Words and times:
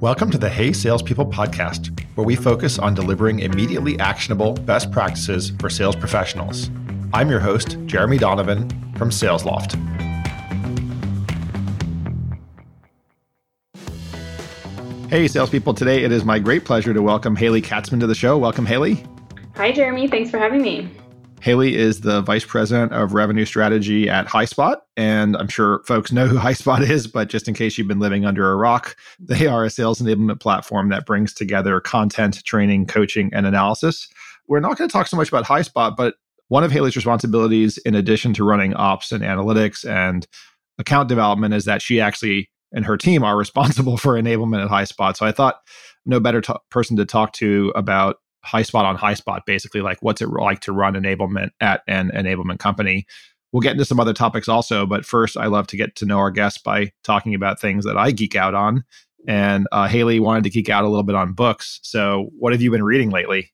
Welcome 0.00 0.30
to 0.30 0.38
the 0.38 0.48
Hey 0.48 0.72
Salespeople 0.72 1.26
podcast, 1.26 2.00
where 2.14 2.26
we 2.26 2.34
focus 2.34 2.78
on 2.78 2.94
delivering 2.94 3.40
immediately 3.40 3.98
actionable 3.98 4.54
best 4.54 4.90
practices 4.90 5.52
for 5.60 5.68
sales 5.68 5.94
professionals. 5.94 6.70
I'm 7.12 7.28
your 7.28 7.38
host, 7.38 7.76
Jeremy 7.84 8.16
Donovan 8.16 8.66
from 8.96 9.10
SalesLoft. 9.10 9.74
Hey, 15.10 15.28
salespeople. 15.28 15.74
Today 15.74 16.02
it 16.02 16.12
is 16.12 16.24
my 16.24 16.38
great 16.38 16.64
pleasure 16.64 16.94
to 16.94 17.02
welcome 17.02 17.36
Haley 17.36 17.60
Katzman 17.60 18.00
to 18.00 18.06
the 18.06 18.14
show. 18.14 18.38
Welcome, 18.38 18.64
Haley. 18.64 19.04
Hi, 19.56 19.70
Jeremy. 19.70 20.08
Thanks 20.08 20.30
for 20.30 20.38
having 20.38 20.62
me. 20.62 20.88
Haley 21.40 21.74
is 21.74 22.02
the 22.02 22.20
vice 22.20 22.44
president 22.44 22.92
of 22.92 23.14
revenue 23.14 23.46
strategy 23.46 24.08
at 24.08 24.26
HighSpot. 24.26 24.76
And 24.96 25.36
I'm 25.36 25.48
sure 25.48 25.82
folks 25.86 26.12
know 26.12 26.26
who 26.26 26.36
HighSpot 26.38 26.88
is, 26.88 27.06
but 27.06 27.28
just 27.28 27.48
in 27.48 27.54
case 27.54 27.78
you've 27.78 27.88
been 27.88 27.98
living 27.98 28.26
under 28.26 28.50
a 28.50 28.56
rock, 28.56 28.96
they 29.18 29.46
are 29.46 29.64
a 29.64 29.70
sales 29.70 30.00
enablement 30.00 30.40
platform 30.40 30.90
that 30.90 31.06
brings 31.06 31.32
together 31.32 31.80
content, 31.80 32.44
training, 32.44 32.86
coaching, 32.86 33.30
and 33.32 33.46
analysis. 33.46 34.08
We're 34.48 34.60
not 34.60 34.76
going 34.76 34.88
to 34.88 34.92
talk 34.92 35.06
so 35.06 35.16
much 35.16 35.28
about 35.28 35.44
HighSpot, 35.44 35.96
but 35.96 36.16
one 36.48 36.64
of 36.64 36.72
Haley's 36.72 36.96
responsibilities, 36.96 37.78
in 37.78 37.94
addition 37.94 38.34
to 38.34 38.44
running 38.44 38.74
ops 38.74 39.12
and 39.12 39.22
analytics 39.22 39.88
and 39.88 40.26
account 40.78 41.08
development, 41.08 41.54
is 41.54 41.64
that 41.64 41.80
she 41.80 42.00
actually 42.00 42.50
and 42.72 42.84
her 42.84 42.96
team 42.96 43.24
are 43.24 43.36
responsible 43.38 43.96
for 43.96 44.20
enablement 44.20 44.64
at 44.64 44.70
HighSpot. 44.70 45.16
So 45.16 45.26
I 45.26 45.32
thought 45.32 45.60
no 46.04 46.20
better 46.20 46.40
t- 46.40 46.52
person 46.70 46.96
to 46.96 47.04
talk 47.04 47.32
to 47.34 47.72
about 47.74 48.16
HighSpot 48.46 48.84
on 48.84 48.96
HighSpot, 48.96 49.40
basically 49.46 49.80
like 49.80 49.98
what's 50.00 50.20
it 50.20 50.28
like 50.28 50.60
to 50.60 50.72
run 50.72 50.94
enablement 50.94 51.50
at 51.60 51.82
an 51.86 52.10
enablement 52.14 52.58
company. 52.58 53.06
We'll 53.52 53.60
get 53.60 53.72
into 53.72 53.84
some 53.84 53.98
other 53.98 54.12
topics 54.12 54.48
also, 54.48 54.86
but 54.86 55.04
first, 55.04 55.36
I 55.36 55.46
love 55.46 55.66
to 55.68 55.76
get 55.76 55.96
to 55.96 56.06
know 56.06 56.18
our 56.18 56.30
guests 56.30 56.60
by 56.62 56.92
talking 57.02 57.34
about 57.34 57.60
things 57.60 57.84
that 57.84 57.96
I 57.96 58.12
geek 58.12 58.36
out 58.36 58.54
on. 58.54 58.84
And 59.26 59.66
uh, 59.72 59.88
Haley 59.88 60.20
wanted 60.20 60.44
to 60.44 60.50
geek 60.50 60.68
out 60.68 60.84
a 60.84 60.88
little 60.88 61.02
bit 61.02 61.16
on 61.16 61.32
books. 61.32 61.80
So, 61.82 62.30
what 62.38 62.52
have 62.52 62.62
you 62.62 62.70
been 62.70 62.84
reading 62.84 63.10
lately? 63.10 63.50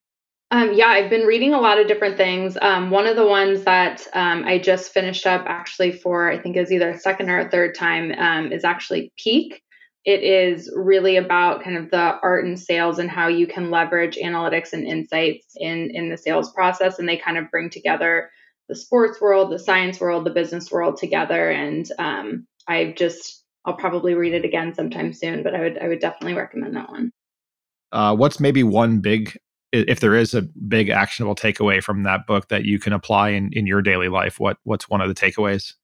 Um, 0.53 0.75
yeah, 0.75 0.89
I've 0.89 1.11
been 1.11 1.27
reading 1.27 1.55
a 1.55 1.61
lot 1.61 1.81
of 1.81 1.89
different 1.89 2.17
things. 2.17 2.57
Um, 2.63 2.91
one 2.91 3.07
of 3.07 3.17
the 3.17 3.27
ones 3.27 3.65
that 3.65 4.07
um, 4.13 4.45
I 4.45 4.59
just 4.59 4.93
finished 4.93 5.27
up 5.27 5.45
actually 5.47 5.91
for, 5.91 6.31
I 6.31 6.39
think, 6.39 6.57
is 6.57 6.71
either 6.71 6.91
a 6.91 6.99
second 6.99 7.31
or 7.31 7.39
a 7.39 7.51
third 7.51 7.75
time, 7.75 8.13
um, 8.13 8.53
is 8.53 8.65
actually 8.65 9.13
Peak 9.19 9.63
it 10.07 10.23
is 10.23 10.73
really 10.75 11.17
about 11.17 11.63
kind 11.63 11.77
of 11.77 11.91
the 11.91 12.19
art 12.23 12.45
and 12.45 12.59
sales 12.59 12.99
and 12.99 13.11
how 13.11 13.27
you 13.27 13.47
can 13.47 13.73
leverage 13.73 14.17
analytics 14.17 14.73
and 14.73 14.87
insights 14.87 15.49
in 15.57 15.91
in 15.93 16.09
the 16.09 16.17
sales 16.17 16.53
process. 16.53 16.99
And 16.99 17.09
they 17.09 17.17
kind 17.17 17.37
of 17.37 17.51
bring 17.51 17.69
together 17.69 18.31
the 18.69 18.77
sports 18.77 19.21
world 19.21 19.53
the 19.53 19.59
science 19.59 20.01
world 20.01 20.25
the 20.25 20.31
business 20.31 20.71
world 20.71 20.97
together. 20.97 21.51
And 21.51 21.87
um, 21.99 22.47
i 22.69 22.95
just 22.97 23.45
i'll 23.65 23.77
probably 23.77 24.15
read 24.15 24.35
it 24.35 24.45
again 24.45 24.75
sometime 24.75 25.13
soon 25.13 25.43
but 25.43 25.55
i 25.55 25.61
would 25.61 25.79
i 25.79 25.89
would 25.89 26.01
definitely 26.01 26.37
recommend 26.37 26.77
that 26.77 26.91
one. 26.91 27.13
Uh, 27.93 28.15
what's 28.15 28.41
maybe 28.41 28.63
one 28.63 29.01
big 29.01 29.37
if 29.73 30.01
there 30.01 30.15
is 30.15 30.35
a 30.35 30.43
big 30.43 30.89
actionable 30.89 31.35
takeaway 31.35 31.83
from 31.83 32.03
that 32.03 32.27
book 32.27 32.49
that 32.49 32.65
you 32.65 32.79
can 32.79 32.93
apply 32.93 33.31
in, 33.31 33.51
in 33.53 33.67
your 33.67 33.83
daily 33.83 34.09
life 34.09 34.39
what 34.39 34.59
what's 34.65 34.89
one 34.89 35.01
of 35.01 35.09
the 35.09 35.15
takeaways 35.15 35.75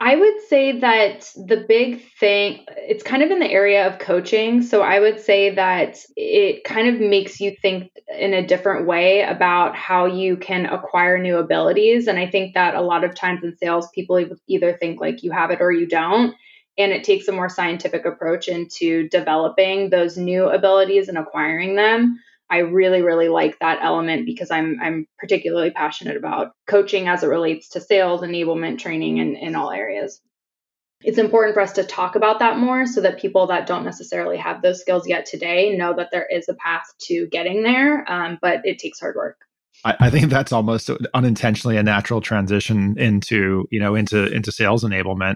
I 0.00 0.16
would 0.16 0.40
say 0.48 0.80
that 0.80 1.30
the 1.46 1.64
big 1.68 2.02
thing, 2.18 2.64
it's 2.68 3.04
kind 3.04 3.22
of 3.22 3.30
in 3.30 3.38
the 3.38 3.50
area 3.50 3.86
of 3.86 4.00
coaching. 4.00 4.60
So 4.62 4.82
I 4.82 4.98
would 4.98 5.20
say 5.20 5.54
that 5.54 5.98
it 6.16 6.64
kind 6.64 6.88
of 6.88 7.00
makes 7.00 7.40
you 7.40 7.54
think 7.62 7.92
in 8.18 8.34
a 8.34 8.46
different 8.46 8.86
way 8.86 9.22
about 9.22 9.76
how 9.76 10.06
you 10.06 10.36
can 10.36 10.66
acquire 10.66 11.16
new 11.18 11.38
abilities. 11.38 12.08
And 12.08 12.18
I 12.18 12.28
think 12.28 12.54
that 12.54 12.74
a 12.74 12.82
lot 12.82 13.04
of 13.04 13.14
times 13.14 13.44
in 13.44 13.56
sales, 13.56 13.88
people 13.94 14.22
either 14.48 14.72
think 14.74 15.00
like 15.00 15.22
you 15.22 15.30
have 15.30 15.50
it 15.52 15.60
or 15.60 15.70
you 15.70 15.86
don't. 15.86 16.34
And 16.76 16.90
it 16.90 17.04
takes 17.04 17.28
a 17.28 17.32
more 17.32 17.48
scientific 17.48 18.04
approach 18.04 18.48
into 18.48 19.08
developing 19.08 19.90
those 19.90 20.16
new 20.16 20.48
abilities 20.48 21.08
and 21.08 21.16
acquiring 21.16 21.76
them. 21.76 22.18
I 22.54 22.58
really, 22.58 23.02
really 23.02 23.28
like 23.28 23.58
that 23.58 23.80
element 23.82 24.26
because 24.26 24.52
I'm 24.52 24.78
I'm 24.80 25.08
particularly 25.18 25.72
passionate 25.72 26.16
about 26.16 26.52
coaching 26.68 27.08
as 27.08 27.24
it 27.24 27.26
relates 27.26 27.70
to 27.70 27.80
sales, 27.80 28.20
enablement, 28.20 28.78
training, 28.78 29.18
and 29.18 29.36
in 29.36 29.56
all 29.56 29.72
areas. 29.72 30.20
It's 31.00 31.18
important 31.18 31.54
for 31.54 31.60
us 31.60 31.72
to 31.72 31.82
talk 31.82 32.14
about 32.14 32.38
that 32.38 32.56
more 32.56 32.86
so 32.86 33.00
that 33.00 33.18
people 33.18 33.48
that 33.48 33.66
don't 33.66 33.84
necessarily 33.84 34.36
have 34.36 34.62
those 34.62 34.80
skills 34.80 35.08
yet 35.08 35.26
today 35.26 35.76
know 35.76 35.94
that 35.96 36.10
there 36.12 36.26
is 36.30 36.48
a 36.48 36.54
path 36.54 36.84
to 37.08 37.26
getting 37.26 37.64
there, 37.64 38.10
um, 38.10 38.38
but 38.40 38.60
it 38.64 38.78
takes 38.78 39.00
hard 39.00 39.16
work. 39.16 39.36
I, 39.84 39.96
I 39.98 40.10
think 40.10 40.30
that's 40.30 40.52
almost 40.52 40.90
unintentionally 41.12 41.76
a 41.76 41.82
natural 41.82 42.20
transition 42.20 42.96
into 42.96 43.64
you 43.72 43.80
know 43.80 43.96
into 43.96 44.32
into 44.32 44.52
sales 44.52 44.84
enablement. 44.84 45.34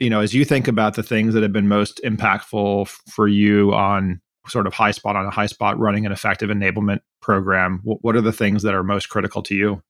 You 0.00 0.10
know, 0.10 0.22
as 0.22 0.34
you 0.34 0.44
think 0.44 0.66
about 0.66 0.94
the 0.94 1.04
things 1.04 1.34
that 1.34 1.44
have 1.44 1.52
been 1.52 1.68
most 1.68 2.00
impactful 2.04 2.88
for 2.88 3.28
you 3.28 3.72
on 3.74 4.20
sort 4.48 4.66
of 4.66 4.74
HighSpot 4.74 5.14
on 5.14 5.26
a 5.26 5.30
HighSpot 5.30 5.74
running 5.78 6.06
an 6.06 6.12
effective 6.12 6.50
enablement 6.50 7.00
program 7.20 7.80
what, 7.84 7.98
what 8.02 8.16
are 8.16 8.20
the 8.20 8.32
things 8.32 8.62
that 8.62 8.74
are 8.74 8.82
most 8.82 9.08
critical 9.08 9.42
to 9.44 9.54
you? 9.54 9.82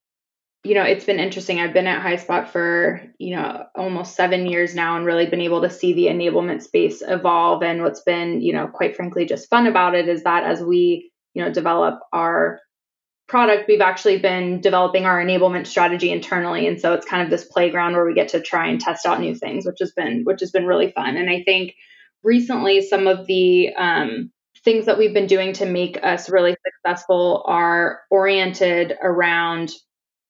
You 0.64 0.74
know 0.74 0.82
it's 0.82 1.04
been 1.04 1.20
interesting. 1.20 1.60
I've 1.60 1.72
been 1.72 1.86
at 1.86 2.04
HighSpot 2.04 2.48
for 2.48 3.00
you 3.18 3.36
know 3.36 3.64
almost 3.76 4.16
seven 4.16 4.46
years 4.46 4.74
now 4.74 4.96
and 4.96 5.06
really 5.06 5.26
been 5.26 5.40
able 5.40 5.62
to 5.62 5.70
see 5.70 5.92
the 5.92 6.06
enablement 6.06 6.62
space 6.62 7.02
evolve. 7.06 7.62
And 7.62 7.82
what's 7.82 8.02
been 8.02 8.40
you 8.40 8.52
know 8.52 8.66
quite 8.66 8.96
frankly 8.96 9.24
just 9.24 9.48
fun 9.48 9.66
about 9.66 9.94
it 9.94 10.08
is 10.08 10.24
that 10.24 10.44
as 10.44 10.60
we 10.60 11.12
you 11.34 11.44
know 11.44 11.52
develop 11.52 12.00
our 12.12 12.60
product 13.28 13.68
we've 13.68 13.82
actually 13.82 14.18
been 14.18 14.60
developing 14.60 15.04
our 15.04 15.22
enablement 15.22 15.66
strategy 15.66 16.10
internally. 16.10 16.66
And 16.66 16.80
so 16.80 16.92
it's 16.94 17.06
kind 17.06 17.22
of 17.22 17.30
this 17.30 17.44
playground 17.44 17.92
where 17.92 18.06
we 18.06 18.14
get 18.14 18.28
to 18.28 18.40
try 18.40 18.66
and 18.66 18.80
test 18.80 19.06
out 19.06 19.20
new 19.20 19.34
things 19.34 19.64
which 19.64 19.78
has 19.78 19.92
been 19.92 20.22
which 20.24 20.40
has 20.40 20.50
been 20.50 20.66
really 20.66 20.90
fun. 20.90 21.16
And 21.16 21.30
i 21.30 21.42
think 21.44 21.74
recently 22.22 22.82
some 22.82 23.06
of 23.06 23.26
the 23.26 23.72
um, 23.74 24.30
things 24.64 24.86
that 24.86 24.98
we've 24.98 25.14
been 25.14 25.26
doing 25.26 25.52
to 25.54 25.66
make 25.66 25.98
us 26.02 26.28
really 26.28 26.56
successful 26.64 27.44
are 27.46 28.00
oriented 28.10 28.96
around 29.02 29.72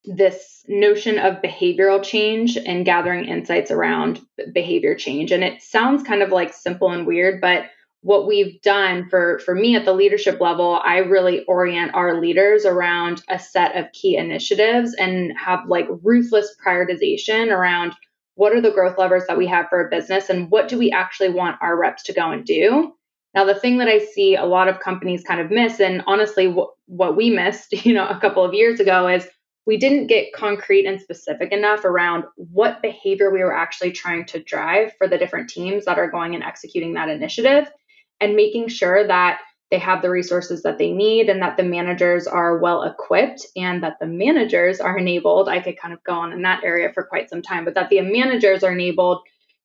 this 0.05 0.65
notion 0.69 1.19
of 1.19 1.43
behavioral 1.43 2.03
change 2.03 2.57
and 2.57 2.85
gathering 2.85 3.25
insights 3.27 3.71
around 3.71 4.21
behavior 4.53 4.95
change. 4.95 5.33
And 5.33 5.45
it 5.45 5.63
sounds 5.63 6.03
kind 6.03 6.23
of 6.23 6.31
like 6.31 6.55
simple 6.55 6.91
and 6.91 7.07
weird 7.07 7.41
but 7.41 7.67
what 8.03 8.27
we've 8.27 8.61
done 8.63 9.09
for 9.09 9.41
for 9.41 9.55
me 9.55 9.75
at 9.75 9.85
the 9.85 9.93
leadership 9.93 10.41
level 10.41 10.81
i 10.85 10.99
really 10.99 11.45
orient 11.47 11.95
our 11.95 12.21
leaders 12.21 12.65
around 12.65 13.23
a 13.29 13.39
set 13.39 13.77
of 13.77 13.91
key 13.93 14.17
initiatives 14.17 14.95
and 14.95 15.33
have 15.37 15.67
like 15.67 15.89
ruthless 16.03 16.55
prioritization 16.65 17.51
around 17.51 17.93
what 18.37 18.53
are 18.53 18.61
the 18.61 18.71
growth 18.71 18.97
levers 18.99 19.25
that 19.27 19.37
we 19.37 19.49
have 19.49 19.69
for 19.69 19.85
a 19.85 19.91
business 19.91 20.31
and 20.31 20.51
what 20.51 20.69
do 20.69 20.79
we 20.79 20.93
actually 20.93 21.29
want 21.29 21.57
our 21.61 21.77
reps 21.77 22.05
to 22.05 22.13
go 22.13 22.31
and 22.31 22.45
do 22.45 22.93
now, 23.35 23.45
the 23.45 23.55
thing 23.55 23.79
that 23.79 23.89
I 23.89 23.99
see 23.99 24.37
a 24.37 24.45
lot 24.45 24.69
of 24.69 24.81
companies 24.81 25.23
kind 25.23 25.41
of 25.41 25.51
miss, 25.51 25.81
and 25.81 26.03
honestly, 26.07 26.47
w- 26.47 26.71
what 26.87 27.17
we 27.17 27.31
missed, 27.31 27.73
you 27.85 27.93
know, 27.93 28.07
a 28.07 28.19
couple 28.19 28.45
of 28.45 28.55
years 28.55 28.81
ago 28.81 29.07
is 29.09 29.27
we 29.67 29.77
didn't 29.77 30.07
get 30.07 30.33
concrete 30.33 30.87
and 30.87 31.01
specific 31.01 31.53
enough 31.53 31.85
around 31.85 32.25
what 32.37 32.81
behavior 32.81 33.31
we 33.31 33.41
were 33.41 33.55
actually 33.55 33.93
trying 33.93 34.25
to 34.25 34.43
drive 34.43 34.93
for 34.97 35.07
the 35.07 35.19
different 35.19 35.51
teams 35.51 35.85
that 35.85 35.99
are 35.99 36.11
going 36.11 36.35
and 36.35 36.43
executing 36.43 36.95
that 36.95 37.11
initiative 37.11 37.71
and 38.19 38.35
making 38.35 38.69
sure 38.69 39.07
that 39.07 39.41
they 39.71 39.79
have 39.79 40.01
the 40.01 40.09
resources 40.09 40.63
that 40.63 40.79
they 40.79 40.91
need 40.91 41.29
and 41.29 41.43
that 41.43 41.59
the 41.59 41.63
managers 41.63 42.27
are 42.27 42.57
well 42.57 42.83
equipped 42.83 43.47
and 43.57 43.83
that 43.83 43.99
the 44.01 44.07
managers 44.07 44.81
are 44.81 44.97
enabled. 44.97 45.51
I 45.51 45.61
could 45.61 45.79
kind 45.79 45.93
of 45.93 46.03
go 46.03 46.15
on 46.15 46.33
in 46.33 46.41
that 46.43 46.65
area 46.65 46.91
for 46.95 47.03
quite 47.03 47.29
some 47.29 47.43
time, 47.43 47.67
but 47.67 47.75
that 47.75 47.91
the 47.91 48.01
managers 48.01 48.65
are 48.65 48.73
enabled 48.73 49.21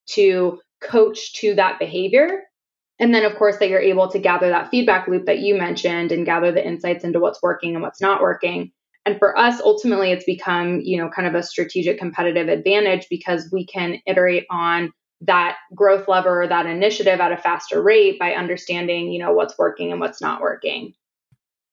to 0.08 0.60
coach 0.82 1.32
to 1.36 1.56
that 1.56 1.80
behavior 1.80 2.42
and 3.00 3.14
then, 3.14 3.26
of 3.26 3.36
course, 3.36 3.58
that 3.58 3.70
you're 3.70 3.80
able 3.80 4.10
to 4.10 4.20
gather 4.20 4.50
that 4.50 4.70
feedback 4.70 5.08
loop 5.08 5.26
that 5.26 5.40
you 5.40 5.56
mentioned 5.56 6.12
and 6.12 6.26
gather 6.26 6.52
the 6.52 6.66
insights 6.66 7.04
into 7.04 7.20
what's 7.20 7.42
working 7.42 7.74
and 7.74 7.82
what's 7.82 8.02
not 8.02 8.22
working. 8.22 8.72
And 9.06 9.18
for 9.20 9.38
us, 9.38 9.60
ultimately, 9.60 10.12
it's 10.12 10.24
become, 10.24 10.80
you 10.82 10.98
know, 10.98 11.10
kind 11.10 11.28
of 11.28 11.36
a 11.36 11.44
strategic 11.44 11.98
competitive 11.98 12.48
advantage 12.48 13.08
because 13.10 13.50
we 13.52 13.66
can 13.66 14.00
iterate 14.06 14.46
on 14.50 14.94
that 15.22 15.58
growth 15.74 16.08
lever, 16.08 16.46
that 16.48 16.66
initiative 16.66 17.20
at 17.20 17.32
a 17.32 17.38
faster 17.38 17.82
rate 17.82 18.20
by 18.20 18.34
understanding, 18.34 19.12
you 19.12 19.20
know, 19.20 19.34
what's 19.34 19.58
working 19.58 19.92
and 19.92 20.00
what's 20.00 20.22
not 20.22 20.42
working. 20.42 20.94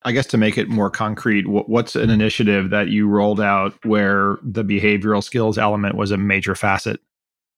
I 0.03 0.13
guess 0.13 0.27
to 0.29 0.39
make 0.39 0.57
it 0.57 0.69
more 0.69 0.89
concrete, 0.89 1.47
what's 1.47 1.95
an 1.95 2.09
initiative 2.09 2.71
that 2.71 2.89
you 2.89 3.07
rolled 3.07 3.41
out 3.41 3.75
where 3.85 4.39
the 4.43 4.65
behavioral 4.65 5.23
skills 5.23 5.59
element 5.59 5.95
was 5.95 6.11
a 6.11 6.17
major 6.17 6.55
facet? 6.55 7.01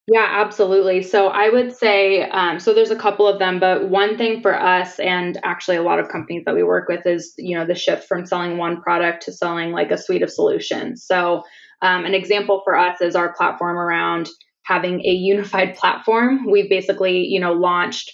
Yeah, 0.09 0.27
absolutely. 0.45 1.03
So 1.03 1.29
I 1.29 1.49
would 1.49 1.73
say, 1.77 2.23
um, 2.31 2.59
so 2.59 2.75
there's 2.75 2.91
a 2.91 2.97
couple 2.97 3.29
of 3.29 3.39
them, 3.39 3.61
but 3.61 3.89
one 3.89 4.17
thing 4.19 4.43
for 4.43 4.53
us 4.59 4.99
and 4.99 5.39
actually 5.45 5.77
a 5.77 5.83
lot 5.83 6.01
of 6.01 6.09
companies 6.09 6.43
that 6.45 6.55
we 6.57 6.65
work 6.65 6.89
with 6.89 7.07
is, 7.07 7.33
you 7.39 7.57
know, 7.57 7.65
the 7.65 7.77
shift 7.77 8.09
from 8.09 8.27
selling 8.27 8.59
one 8.59 8.83
product 8.83 9.23
to 9.25 9.33
selling 9.33 9.71
like 9.71 9.93
a 9.93 9.97
suite 9.99 10.23
of 10.23 10.31
solutions. 10.31 11.05
So 11.07 11.45
um, 11.83 12.05
an 12.05 12.15
example 12.15 12.63
for 12.65 12.77
us 12.77 13.01
is 13.01 13.15
our 13.15 13.33
platform 13.35 13.77
around 13.79 14.29
having 14.65 15.01
a 15.07 15.11
unified 15.11 15.77
platform. 15.77 16.51
We've 16.51 16.69
basically, 16.69 17.19
you 17.25 17.39
know, 17.39 17.53
launched 17.53 18.11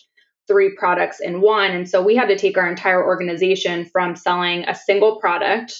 three 0.46 0.74
products 0.78 1.20
in 1.20 1.40
one. 1.40 1.70
And 1.70 1.88
so 1.88 2.02
we 2.02 2.16
had 2.16 2.28
to 2.28 2.36
take 2.36 2.58
our 2.58 2.68
entire 2.68 3.02
organization 3.04 3.86
from 3.86 4.14
selling 4.14 4.64
a 4.68 4.74
single 4.74 5.18
product 5.20 5.74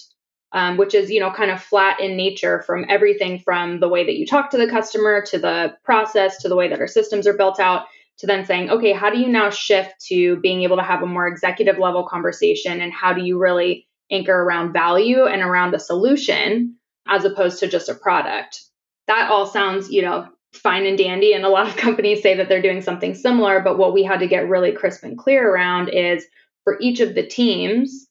um, 0.53 0.77
which 0.77 0.95
is 0.95 1.11
you 1.11 1.21
know 1.21 1.31
kind 1.31 1.51
of 1.51 1.63
flat 1.63 2.01
in 2.01 2.17
nature 2.17 2.63
from 2.63 2.85
everything 2.89 3.39
from 3.39 3.81
the 3.81 3.89
way 3.89 4.05
that 4.05 4.17
you 4.17 4.27
talk 4.27 4.51
to 4.51 4.59
the 4.59 4.69
customer 4.69 5.23
to 5.23 5.39
the 5.39 5.75
process 5.85 6.39
to 6.39 6.49
the 6.49 6.57
way 6.57 6.69
that 6.69 6.81
our 6.81 6.87
systems 6.87 7.27
are 7.27 7.37
built 7.37 7.61
out 7.61 7.87
to 8.19 8.27
then 8.27 8.45
saying, 8.45 8.71
okay, 8.71 8.93
how 8.93 9.11
do 9.11 9.19
you 9.19 9.29
now 9.29 9.49
shift 9.49 9.95
to 10.07 10.37
being 10.41 10.63
able 10.63 10.77
to 10.77 10.83
have 10.83 11.03
a 11.03 11.07
more 11.07 11.27
executive 11.27 11.79
level 11.79 12.07
conversation? 12.07 12.81
And 12.81 12.93
how 12.93 13.13
do 13.13 13.23
you 13.23 13.39
really 13.39 13.87
anchor 14.11 14.43
around 14.43 14.73
value 14.73 15.25
and 15.25 15.41
around 15.41 15.75
a 15.75 15.79
solution 15.79 16.77
as 17.07 17.25
opposed 17.25 17.61
to 17.61 17.69
just 17.69 17.89
a 17.89 17.95
product? 17.95 18.61
That 19.07 19.31
all 19.31 19.47
sounds, 19.47 19.91
you 19.91 20.03
know, 20.03 20.29
fine 20.53 20.85
and 20.85 20.99
dandy. 20.99 21.33
And 21.33 21.45
a 21.45 21.49
lot 21.49 21.69
of 21.69 21.77
companies 21.77 22.21
say 22.21 22.35
that 22.35 22.49
they're 22.49 22.63
doing 22.63 22.83
something 22.83 23.15
similar. 23.15 23.61
But 23.61 23.79
what 23.79 23.95
we 23.95 24.03
had 24.03 24.19
to 24.19 24.27
get 24.27 24.49
really 24.49 24.73
crisp 24.73 25.05
and 25.05 25.17
clear 25.17 25.49
around 25.49 25.89
is 25.89 26.25
for 26.65 26.77
each 26.81 26.99
of 26.99 27.15
the 27.15 27.27
teams, 27.27 28.08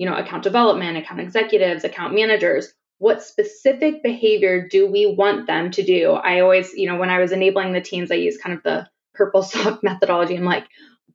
you 0.00 0.08
know, 0.08 0.16
account 0.16 0.42
development, 0.42 0.96
account 0.96 1.20
executives, 1.20 1.84
account 1.84 2.14
managers, 2.14 2.72
what 2.96 3.22
specific 3.22 4.02
behavior 4.02 4.66
do 4.66 4.90
we 4.90 5.04
want 5.04 5.46
them 5.46 5.70
to 5.72 5.82
do? 5.82 6.12
I 6.12 6.40
always, 6.40 6.72
you 6.72 6.86
know, 6.86 6.96
when 6.96 7.10
I 7.10 7.18
was 7.18 7.32
enabling 7.32 7.74
the 7.74 7.82
teams, 7.82 8.10
I 8.10 8.14
use 8.14 8.38
kind 8.38 8.56
of 8.56 8.62
the 8.62 8.88
purple 9.12 9.42
sock 9.44 9.82
methodology. 9.82 10.34
I'm 10.34 10.44
like, 10.44 10.64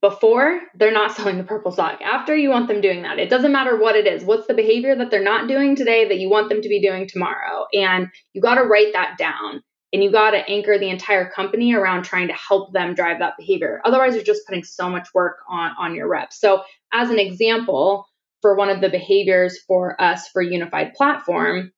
before 0.02 0.62
they're 0.76 0.92
not 0.92 1.16
selling 1.16 1.40
the 1.40 1.44
purple 1.44 1.72
sock. 1.72 2.00
After 2.04 2.36
you 2.36 2.52
want 2.52 2.68
them 2.68 2.80
doing 2.80 3.02
that. 3.02 3.18
It 3.18 3.32
doesn't 3.32 3.52
matter 3.52 3.76
what 3.76 3.96
it 3.96 4.06
is. 4.06 4.24
What's 4.24 4.46
the 4.46 4.54
behavior 4.54 4.96
that 4.96 5.10
they're 5.10 5.24
not 5.24 5.48
doing 5.48 5.76
today 5.76 6.08
that 6.08 6.20
you 6.20 6.30
want 6.30 6.50
them 6.50 6.62
to 6.62 6.70
be 6.70 6.80
doing 6.80 7.08
tomorrow? 7.08 7.66
And 7.74 8.10
you 8.34 8.42
got 8.42 8.56
to 8.56 8.66
write 8.66 8.94
that 8.94 9.18
down 9.18 9.64
and 9.94 10.04
you 10.04 10.12
got 10.12 10.32
to 10.32 10.48
anchor 10.48 10.78
the 10.78 10.90
entire 10.90 11.28
company 11.32 11.74
around 11.74 12.04
trying 12.04 12.28
to 12.28 12.36
help 12.36 12.72
them 12.72 12.94
drive 12.94 13.18
that 13.18 13.34
behavior. 13.36 13.82
Otherwise, 13.84 14.14
you're 14.14 14.24
just 14.24 14.46
putting 14.46 14.64
so 14.64 14.92
much 14.92 15.08
work 15.16 15.38
on 15.50 15.72
on 15.80 15.96
your 15.96 16.08
reps. 16.08 16.40
So, 16.40 16.62
as 16.94 17.10
an 17.10 17.18
example, 17.18 18.06
for 18.46 18.54
one 18.54 18.70
of 18.70 18.80
the 18.80 18.90
behaviors 18.90 19.58
for 19.68 20.00
us 20.00 20.28
for 20.28 20.40
unified 20.40 20.94
platform 20.94 21.72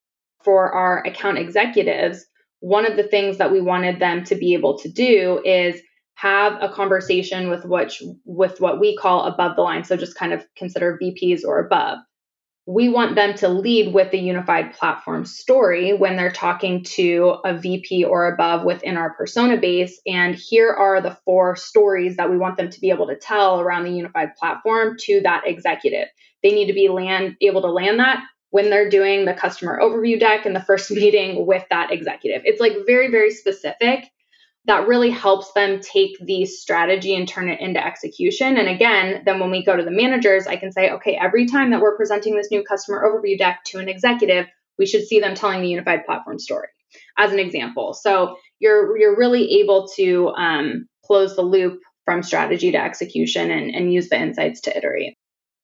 for 0.44 0.70
our 0.70 1.02
account 1.08 1.38
executives, 1.38 2.26
one 2.60 2.86
of 2.86 2.98
the 2.98 3.08
things 3.08 3.38
that 3.38 3.54
we 3.54 3.62
wanted 3.62 4.02
them 4.02 4.26
to 4.26 4.36
be 4.36 4.54
able 4.54 4.78
to 4.78 4.90
do 4.90 5.42
is 5.46 5.80
have 6.16 6.62
a 6.62 6.68
conversation 6.68 7.50
with 7.50 7.64
which 7.64 8.04
with 8.26 8.60
what 8.60 8.82
we 8.82 8.98
call 8.98 9.24
above 9.24 9.56
the 9.56 9.62
line 9.62 9.86
so 9.86 9.96
just 9.96 10.18
kind 10.18 10.34
of 10.34 10.46
consider 10.58 11.00
VPs 11.02 11.46
or 11.46 11.60
above 11.60 12.00
we 12.68 12.90
want 12.90 13.16
them 13.16 13.34
to 13.34 13.48
lead 13.48 13.94
with 13.94 14.12
the 14.12 14.20
unified 14.20 14.74
platform 14.74 15.24
story 15.24 15.94
when 15.94 16.18
they're 16.18 16.30
talking 16.30 16.84
to 16.84 17.38
a 17.46 17.58
VP 17.58 18.04
or 18.04 18.28
above 18.28 18.66
within 18.66 18.98
our 18.98 19.14
persona 19.14 19.56
base. 19.56 20.02
And 20.06 20.36
here 20.36 20.72
are 20.72 21.00
the 21.00 21.18
four 21.24 21.56
stories 21.56 22.18
that 22.18 22.30
we 22.30 22.38
want 22.38 22.58
them 22.58 22.70
to 22.70 22.80
be 22.82 22.90
able 22.90 23.08
to 23.08 23.16
tell 23.16 23.62
around 23.62 23.86
the 23.86 23.92
unified 23.92 24.36
platform 24.36 24.98
to 25.00 25.22
that 25.22 25.44
executive. 25.48 26.10
They 26.48 26.54
need 26.54 26.68
to 26.68 26.74
be 26.74 26.88
land 26.88 27.36
able 27.42 27.62
to 27.64 27.68
land 27.68 28.00
that 28.00 28.24
when 28.52 28.70
they're 28.70 28.90
doing 28.90 29.26
the 29.26 29.34
customer 29.34 29.78
overview 29.82 30.18
deck 30.18 30.46
in 30.46 30.54
the 30.54 30.62
first 30.62 30.90
meeting 30.92 31.46
with 31.46 31.66
that 31.70 31.92
executive. 31.92 32.44
It's 32.46 32.62
like 32.62 32.74
very, 32.86 33.12
very 33.12 33.32
specific 33.32 34.06
that 34.64 34.88
really 34.88 35.10
helps 35.10 35.52
them 35.52 35.82
take 35.82 36.18
the 36.20 36.46
strategy 36.46 37.16
and 37.16 37.28
turn 37.28 37.50
it 37.50 37.60
into 37.60 37.86
execution. 37.86 38.58
And 38.58 38.70
again, 38.70 39.24
then 39.26 39.42
when 39.42 39.52
we 39.52 39.64
go 39.66 39.76
to 39.76 39.84
the 39.84 39.92
managers, 39.92 40.48
I 40.48 40.56
can 40.56 40.72
say, 40.72 40.90
okay, 40.92 41.18
every 41.22 41.48
time 41.48 41.72
that 41.72 41.82
we're 41.82 41.98
presenting 41.98 42.38
this 42.38 42.50
new 42.50 42.64
customer 42.64 43.04
overview 43.04 43.38
deck 43.38 43.64
to 43.68 43.80
an 43.80 43.90
executive, 43.90 44.46
we 44.80 44.86
should 44.86 45.06
see 45.06 45.20
them 45.20 45.36
telling 45.36 45.62
the 45.62 45.70
unified 45.70 46.06
platform 46.06 46.40
story 46.40 46.68
as 47.18 47.34
an 47.34 47.40
example. 47.40 47.94
So 47.94 48.38
you're 48.60 48.98
you're 48.98 49.18
really 49.18 49.60
able 49.60 49.90
to 49.98 50.30
um, 50.30 50.88
close 51.06 51.36
the 51.36 51.42
loop 51.42 51.82
from 52.06 52.24
strategy 52.24 52.72
to 52.72 52.82
execution 52.82 53.52
and, 53.52 53.76
and 53.76 53.92
use 53.92 54.08
the 54.08 54.18
insights 54.18 54.62
to 54.62 54.78
iterate. 54.78 55.18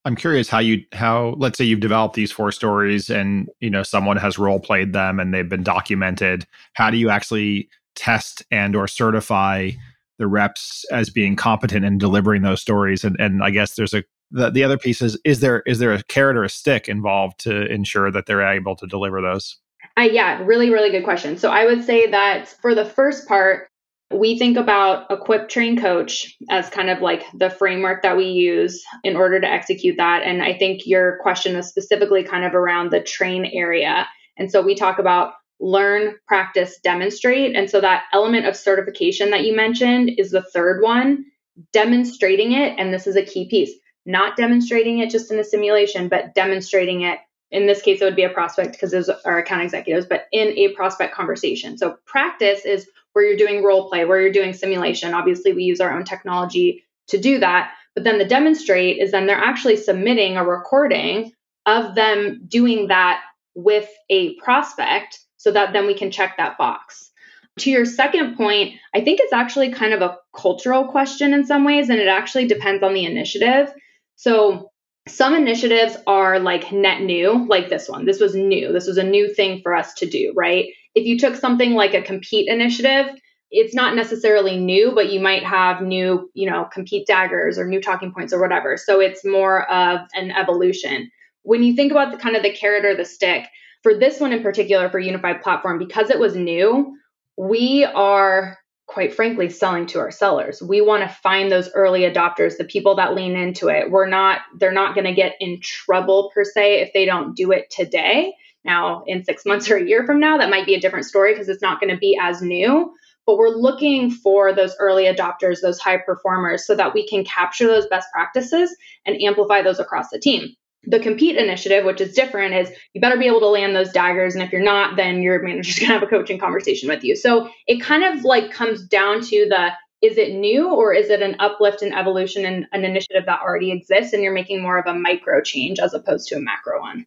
I'm 0.05 0.15
curious 0.15 0.49
how 0.49 0.59
you 0.59 0.83
how 0.91 1.35
let's 1.37 1.57
say 1.57 1.65
you've 1.65 1.79
developed 1.79 2.15
these 2.15 2.31
four 2.31 2.51
stories 2.51 3.09
and 3.09 3.49
you 3.59 3.69
know 3.69 3.83
someone 3.83 4.17
has 4.17 4.37
role 4.37 4.59
played 4.59 4.93
them 4.93 5.19
and 5.19 5.33
they've 5.33 5.47
been 5.47 5.63
documented. 5.63 6.45
How 6.73 6.89
do 6.89 6.97
you 6.97 7.09
actually 7.09 7.69
test 7.95 8.43
and 8.51 8.75
or 8.75 8.87
certify 8.87 9.71
the 10.19 10.27
reps 10.27 10.85
as 10.91 11.09
being 11.09 11.35
competent 11.35 11.85
in 11.85 11.97
delivering 11.97 12.41
those 12.41 12.61
stories? 12.61 13.03
And 13.03 13.15
and 13.19 13.43
i 13.43 13.49
guess 13.49 13.75
there's 13.75 13.93
a 13.93 14.03
the, 14.31 14.49
the 14.49 14.63
other 14.63 14.77
piece 14.77 15.01
is 15.01 15.17
is 15.23 15.39
there 15.39 15.61
is 15.61 15.79
there 15.79 15.93
a 15.93 16.03
carrot 16.03 16.35
or 16.35 16.43
a 16.43 16.49
stick 16.49 16.89
involved 16.89 17.39
to 17.41 17.65
ensure 17.67 18.11
that 18.11 18.25
they're 18.25 18.45
able 18.45 18.75
to 18.75 18.87
deliver 18.87 19.21
those? 19.21 19.57
Uh, 19.97 20.01
yeah 20.01 20.41
really 20.43 20.69
really 20.69 20.89
good 20.89 21.05
question. 21.05 21.37
So 21.37 21.49
i 21.49 21.65
would 21.65 21.83
say 21.83 22.07
that 22.07 22.49
for 22.49 22.75
the 22.75 22.85
first 22.85 23.25
part 23.25 23.69
we 24.13 24.37
think 24.37 24.57
about 24.57 25.09
equip 25.11 25.49
train 25.49 25.79
coach 25.79 26.35
as 26.49 26.69
kind 26.69 26.89
of 26.89 27.01
like 27.01 27.23
the 27.33 27.49
framework 27.49 28.01
that 28.03 28.17
we 28.17 28.25
use 28.25 28.83
in 29.03 29.15
order 29.15 29.39
to 29.39 29.47
execute 29.47 29.97
that 29.97 30.23
and 30.23 30.43
i 30.43 30.57
think 30.57 30.85
your 30.85 31.17
question 31.21 31.55
is 31.55 31.67
specifically 31.67 32.23
kind 32.23 32.43
of 32.43 32.53
around 32.53 32.91
the 32.91 33.01
train 33.01 33.45
area 33.45 34.07
and 34.37 34.51
so 34.51 34.61
we 34.61 34.75
talk 34.75 34.99
about 34.99 35.33
learn, 35.63 36.15
practice, 36.27 36.77
demonstrate. 36.83 37.55
And 37.55 37.69
so 37.69 37.79
that 37.81 38.03
element 38.11 38.45
of 38.45 38.55
certification 38.55 39.29
that 39.31 39.45
you 39.45 39.55
mentioned 39.55 40.11
is 40.17 40.31
the 40.31 40.41
third 40.41 40.81
one, 40.81 41.25
demonstrating 41.71 42.51
it. 42.51 42.75
And 42.77 42.93
this 42.93 43.07
is 43.07 43.15
a 43.15 43.25
key 43.25 43.47
piece, 43.47 43.71
not 44.05 44.35
demonstrating 44.35 44.99
it 44.99 45.09
just 45.09 45.31
in 45.31 45.39
a 45.39 45.43
simulation, 45.43 46.09
but 46.09 46.35
demonstrating 46.35 47.01
it. 47.01 47.19
In 47.51 47.67
this 47.67 47.81
case, 47.81 48.01
it 48.01 48.05
would 48.05 48.15
be 48.15 48.23
a 48.23 48.29
prospect 48.29 48.73
because 48.73 48.91
those 48.91 49.09
are 49.09 49.37
account 49.37 49.61
executives, 49.61 50.07
but 50.07 50.25
in 50.31 50.49
a 50.57 50.73
prospect 50.73 51.13
conversation. 51.13 51.77
So 51.77 51.97
practice 52.05 52.65
is 52.65 52.89
where 53.13 53.25
you're 53.25 53.37
doing 53.37 53.63
role 53.63 53.89
play, 53.89 54.05
where 54.05 54.19
you're 54.21 54.31
doing 54.31 54.53
simulation. 54.53 55.13
Obviously, 55.13 55.53
we 55.53 55.63
use 55.63 55.79
our 55.79 55.95
own 55.95 56.03
technology 56.03 56.83
to 57.07 57.17
do 57.17 57.39
that. 57.39 57.71
But 57.95 58.03
then 58.03 58.17
the 58.17 58.25
demonstrate 58.25 58.97
is 58.97 59.11
then 59.11 59.27
they're 59.27 59.37
actually 59.37 59.77
submitting 59.77 60.35
a 60.35 60.43
recording 60.43 61.31
of 61.65 61.95
them 61.95 62.41
doing 62.47 62.87
that 62.87 63.21
with 63.55 63.87
a 64.09 64.35
prospect 64.35 65.19
so 65.37 65.51
that 65.51 65.73
then 65.73 65.85
we 65.85 65.93
can 65.93 66.11
check 66.11 66.37
that 66.37 66.57
box. 66.57 67.11
To 67.59 67.69
your 67.69 67.85
second 67.85 68.35
point, 68.35 68.79
I 68.95 69.01
think 69.01 69.19
it's 69.19 69.33
actually 69.33 69.71
kind 69.71 69.93
of 69.93 70.01
a 70.01 70.17
cultural 70.35 70.85
question 70.85 71.33
in 71.33 71.45
some 71.45 71.63
ways, 71.63 71.89
and 71.89 71.99
it 71.99 72.07
actually 72.07 72.47
depends 72.47 72.81
on 72.81 72.95
the 72.95 73.05
initiative. 73.05 73.71
So, 74.15 74.71
some 75.07 75.35
initiatives 75.35 75.97
are 76.07 76.39
like 76.39 76.71
net 76.71 77.01
new, 77.01 77.45
like 77.47 77.69
this 77.69 77.89
one. 77.89 78.05
This 78.05 78.19
was 78.19 78.35
new. 78.35 78.71
This 78.71 78.87
was 78.87 78.97
a 78.97 79.03
new 79.03 79.33
thing 79.33 79.61
for 79.61 79.75
us 79.75 79.93
to 79.95 80.05
do, 80.05 80.33
right? 80.35 80.67
If 80.95 81.05
you 81.05 81.19
took 81.19 81.35
something 81.35 81.73
like 81.73 81.93
a 81.93 82.01
compete 82.01 82.47
initiative, 82.47 83.07
it's 83.51 83.75
not 83.75 83.95
necessarily 83.95 84.57
new, 84.57 84.93
but 84.93 85.11
you 85.11 85.19
might 85.19 85.43
have 85.43 85.81
new, 85.81 86.31
you 86.33 86.49
know, 86.49 86.67
compete 86.73 87.05
daggers 87.05 87.57
or 87.57 87.67
new 87.67 87.81
talking 87.81 88.11
points 88.11 88.33
or 88.33 88.41
whatever. 88.41 88.77
So 88.77 88.99
it's 88.99 89.25
more 89.25 89.69
of 89.69 89.99
an 90.13 90.31
evolution. 90.31 91.11
When 91.43 91.61
you 91.61 91.75
think 91.75 91.91
about 91.91 92.11
the 92.11 92.17
kind 92.17 92.35
of 92.35 92.41
the 92.41 92.53
carrot 92.53 92.85
or 92.85 92.95
the 92.95 93.05
stick, 93.05 93.45
for 93.83 93.93
this 93.93 94.19
one 94.19 94.31
in 94.31 94.41
particular, 94.41 94.89
for 94.89 94.97
Unified 94.99 95.41
Platform, 95.41 95.77
because 95.77 96.09
it 96.09 96.17
was 96.17 96.35
new, 96.35 96.97
we 97.37 97.83
are 97.83 98.57
quite 98.93 99.13
frankly 99.13 99.49
selling 99.49 99.87
to 99.87 99.99
our 99.99 100.11
sellers. 100.11 100.61
We 100.61 100.79
want 100.79 101.01
to 101.03 101.15
find 101.15 101.51
those 101.51 101.69
early 101.73 102.01
adopters, 102.01 102.57
the 102.57 102.63
people 102.63 102.95
that 102.95 103.15
lean 103.15 103.35
into 103.35 103.67
it. 103.69 103.89
We're 103.89 104.07
not, 104.07 104.41
they're 104.57 104.71
not 104.71 104.93
going 104.93 105.05
to 105.05 105.13
get 105.13 105.33
in 105.39 105.59
trouble 105.61 106.31
per 106.33 106.43
se 106.43 106.81
if 106.81 106.93
they 106.93 107.05
don't 107.05 107.35
do 107.35 107.51
it 107.51 107.71
today. 107.71 108.33
Now, 108.63 109.03
in 109.07 109.23
six 109.23 109.45
months 109.45 109.69
or 109.69 109.77
a 109.77 109.85
year 109.85 110.05
from 110.05 110.19
now, 110.19 110.37
that 110.37 110.51
might 110.51 110.67
be 110.67 110.75
a 110.75 110.79
different 110.79 111.05
story 111.05 111.33
because 111.33 111.49
it's 111.49 111.61
not 111.61 111.81
going 111.81 111.93
to 111.93 111.97
be 111.97 112.17
as 112.21 112.41
new. 112.41 112.93
But 113.25 113.37
we're 113.37 113.49
looking 113.49 114.11
for 114.11 114.53
those 114.53 114.75
early 114.79 115.05
adopters, 115.05 115.61
those 115.61 115.79
high 115.79 115.97
performers, 115.97 116.65
so 116.67 116.75
that 116.75 116.93
we 116.93 117.07
can 117.07 117.25
capture 117.25 117.67
those 117.67 117.87
best 117.87 118.07
practices 118.13 118.75
and 119.05 119.21
amplify 119.21 119.61
those 119.63 119.79
across 119.79 120.09
the 120.09 120.19
team 120.19 120.55
the 120.85 120.99
compete 120.99 121.37
initiative, 121.37 121.85
which 121.85 122.01
is 122.01 122.13
different, 122.13 122.53
is 122.53 122.69
you 122.93 123.01
better 123.01 123.17
be 123.17 123.27
able 123.27 123.39
to 123.39 123.47
land 123.47 123.75
those 123.75 123.91
daggers. 123.91 124.35
And 124.35 124.43
if 124.43 124.51
you're 124.51 124.61
not, 124.61 124.95
then 124.95 125.21
your 125.21 125.41
manager's 125.41 125.79
gonna 125.79 125.93
have 125.93 126.03
a 126.03 126.07
coaching 126.07 126.39
conversation 126.39 126.89
with 126.89 127.03
you. 127.03 127.15
So 127.15 127.49
it 127.67 127.81
kind 127.81 128.03
of 128.03 128.23
like 128.23 128.51
comes 128.51 128.83
down 128.85 129.21
to 129.21 129.47
the 129.49 129.71
is 130.01 130.17
it 130.17 130.33
new 130.33 130.69
or 130.69 130.93
is 130.93 131.09
it 131.09 131.21
an 131.21 131.37
uplift 131.39 131.81
and 131.81 131.95
evolution 131.95 132.43
in 132.43 132.67
an 132.73 132.83
initiative 132.83 133.23
that 133.25 133.39
already 133.39 133.71
exists 133.71 134.11
and 134.11 134.21
you're 134.21 134.33
making 134.33 134.61
more 134.61 134.77
of 134.77 134.85
a 134.85 134.93
micro 134.93 135.41
change 135.41 135.79
as 135.79 135.93
opposed 135.93 136.27
to 136.27 136.35
a 136.35 136.41
macro 136.41 136.81
one? 136.81 137.05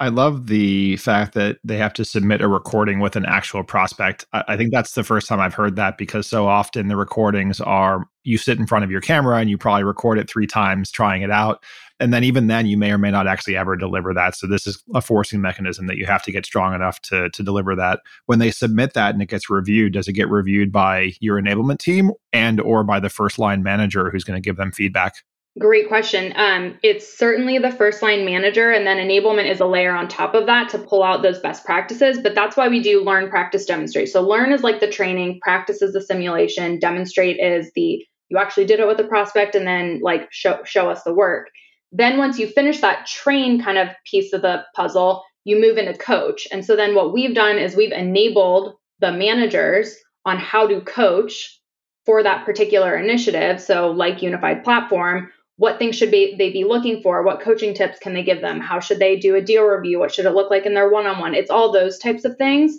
I 0.00 0.08
love 0.08 0.46
the 0.46 0.96
fact 0.96 1.34
that 1.34 1.58
they 1.62 1.76
have 1.76 1.92
to 1.92 2.06
submit 2.06 2.40
a 2.40 2.48
recording 2.48 3.00
with 3.00 3.16
an 3.16 3.26
actual 3.26 3.62
prospect. 3.62 4.24
I, 4.32 4.44
I, 4.48 4.56
think 4.56 4.72
that's 4.72 4.94
the 4.94 5.04
first 5.04 5.28
time 5.28 5.40
I've 5.40 5.52
heard 5.52 5.76
that 5.76 5.98
because 5.98 6.26
so 6.26 6.48
often 6.48 6.88
the 6.88 6.96
recordings 6.96 7.60
are 7.60 8.06
you 8.24 8.38
sit 8.38 8.58
in 8.58 8.66
front 8.66 8.82
of 8.82 8.90
your 8.90 9.02
camera 9.02 9.36
and 9.36 9.50
you 9.50 9.58
probably 9.58 9.84
record 9.84 10.18
it 10.18 10.28
three 10.28 10.46
times 10.46 10.90
trying 10.90 11.20
it 11.20 11.30
out. 11.30 11.62
And 12.00 12.14
then 12.14 12.24
even 12.24 12.46
then 12.46 12.64
you 12.64 12.78
may 12.78 12.92
or 12.92 12.96
may 12.96 13.10
not 13.10 13.26
actually 13.26 13.58
ever 13.58 13.76
deliver 13.76 14.14
that. 14.14 14.34
So 14.34 14.46
this 14.46 14.66
is 14.66 14.82
a 14.94 15.02
forcing 15.02 15.42
mechanism 15.42 15.86
that 15.88 15.98
you 15.98 16.06
have 16.06 16.22
to 16.22 16.32
get 16.32 16.46
strong 16.46 16.74
enough 16.74 17.02
to, 17.02 17.28
to 17.28 17.42
deliver 17.42 17.76
that. 17.76 18.00
When 18.24 18.38
they 18.38 18.50
submit 18.50 18.94
that 18.94 19.12
and 19.12 19.20
it 19.20 19.28
gets 19.28 19.50
reviewed, 19.50 19.92
does 19.92 20.08
it 20.08 20.14
get 20.14 20.30
reviewed 20.30 20.72
by 20.72 21.12
your 21.20 21.38
enablement 21.38 21.78
team 21.78 22.12
and 22.32 22.58
or 22.58 22.84
by 22.84 23.00
the 23.00 23.10
first 23.10 23.38
line 23.38 23.62
manager 23.62 24.08
who's 24.08 24.24
going 24.24 24.40
to 24.42 24.46
give 24.46 24.56
them 24.56 24.72
feedback? 24.72 25.16
Great 25.58 25.88
question. 25.88 26.32
Um, 26.36 26.78
it's 26.84 27.18
certainly 27.18 27.58
the 27.58 27.72
first 27.72 28.02
line 28.02 28.24
manager, 28.24 28.70
and 28.70 28.86
then 28.86 28.98
enablement 28.98 29.50
is 29.50 29.58
a 29.58 29.66
layer 29.66 29.92
on 29.92 30.06
top 30.06 30.34
of 30.34 30.46
that 30.46 30.68
to 30.70 30.78
pull 30.78 31.02
out 31.02 31.22
those 31.22 31.40
best 31.40 31.64
practices. 31.64 32.20
But 32.22 32.36
that's 32.36 32.56
why 32.56 32.68
we 32.68 32.80
do 32.80 33.02
learn, 33.02 33.28
practice, 33.28 33.66
demonstrate. 33.66 34.10
So, 34.10 34.22
learn 34.22 34.52
is 34.52 34.62
like 34.62 34.78
the 34.78 34.90
training, 34.90 35.40
practice 35.42 35.82
is 35.82 35.92
the 35.92 36.00
simulation, 36.00 36.78
demonstrate 36.78 37.40
is 37.40 37.72
the 37.74 38.04
you 38.28 38.38
actually 38.38 38.66
did 38.66 38.78
it 38.78 38.86
with 38.86 38.96
the 38.96 39.08
prospect, 39.08 39.56
and 39.56 39.66
then 39.66 39.98
like 40.00 40.28
show, 40.30 40.60
show 40.64 40.88
us 40.88 41.02
the 41.02 41.12
work. 41.12 41.48
Then, 41.90 42.16
once 42.16 42.38
you 42.38 42.46
finish 42.46 42.80
that 42.80 43.06
train 43.06 43.60
kind 43.60 43.76
of 43.76 43.88
piece 44.08 44.32
of 44.32 44.42
the 44.42 44.62
puzzle, 44.76 45.24
you 45.42 45.60
move 45.60 45.78
into 45.78 45.94
coach. 45.94 46.46
And 46.52 46.64
so, 46.64 46.76
then 46.76 46.94
what 46.94 47.12
we've 47.12 47.34
done 47.34 47.58
is 47.58 47.74
we've 47.74 47.90
enabled 47.90 48.74
the 49.00 49.10
managers 49.10 49.96
on 50.24 50.38
how 50.38 50.68
to 50.68 50.80
coach 50.82 51.60
for 52.06 52.22
that 52.22 52.46
particular 52.46 52.96
initiative. 52.96 53.60
So, 53.60 53.90
like 53.90 54.22
unified 54.22 54.62
platform, 54.62 55.28
what 55.60 55.78
things 55.78 55.94
should 55.94 56.10
be, 56.10 56.34
they 56.36 56.50
be 56.50 56.64
looking 56.64 57.02
for? 57.02 57.22
What 57.22 57.42
coaching 57.42 57.74
tips 57.74 57.98
can 57.98 58.14
they 58.14 58.22
give 58.22 58.40
them? 58.40 58.60
How 58.60 58.80
should 58.80 58.98
they 58.98 59.16
do 59.16 59.34
a 59.34 59.42
deal 59.42 59.64
review? 59.64 59.98
What 59.98 60.10
should 60.10 60.24
it 60.24 60.30
look 60.30 60.50
like 60.50 60.64
in 60.64 60.72
their 60.72 60.88
one 60.88 61.06
on 61.06 61.20
one? 61.20 61.34
It's 61.34 61.50
all 61.50 61.70
those 61.70 61.98
types 61.98 62.24
of 62.24 62.38
things. 62.38 62.78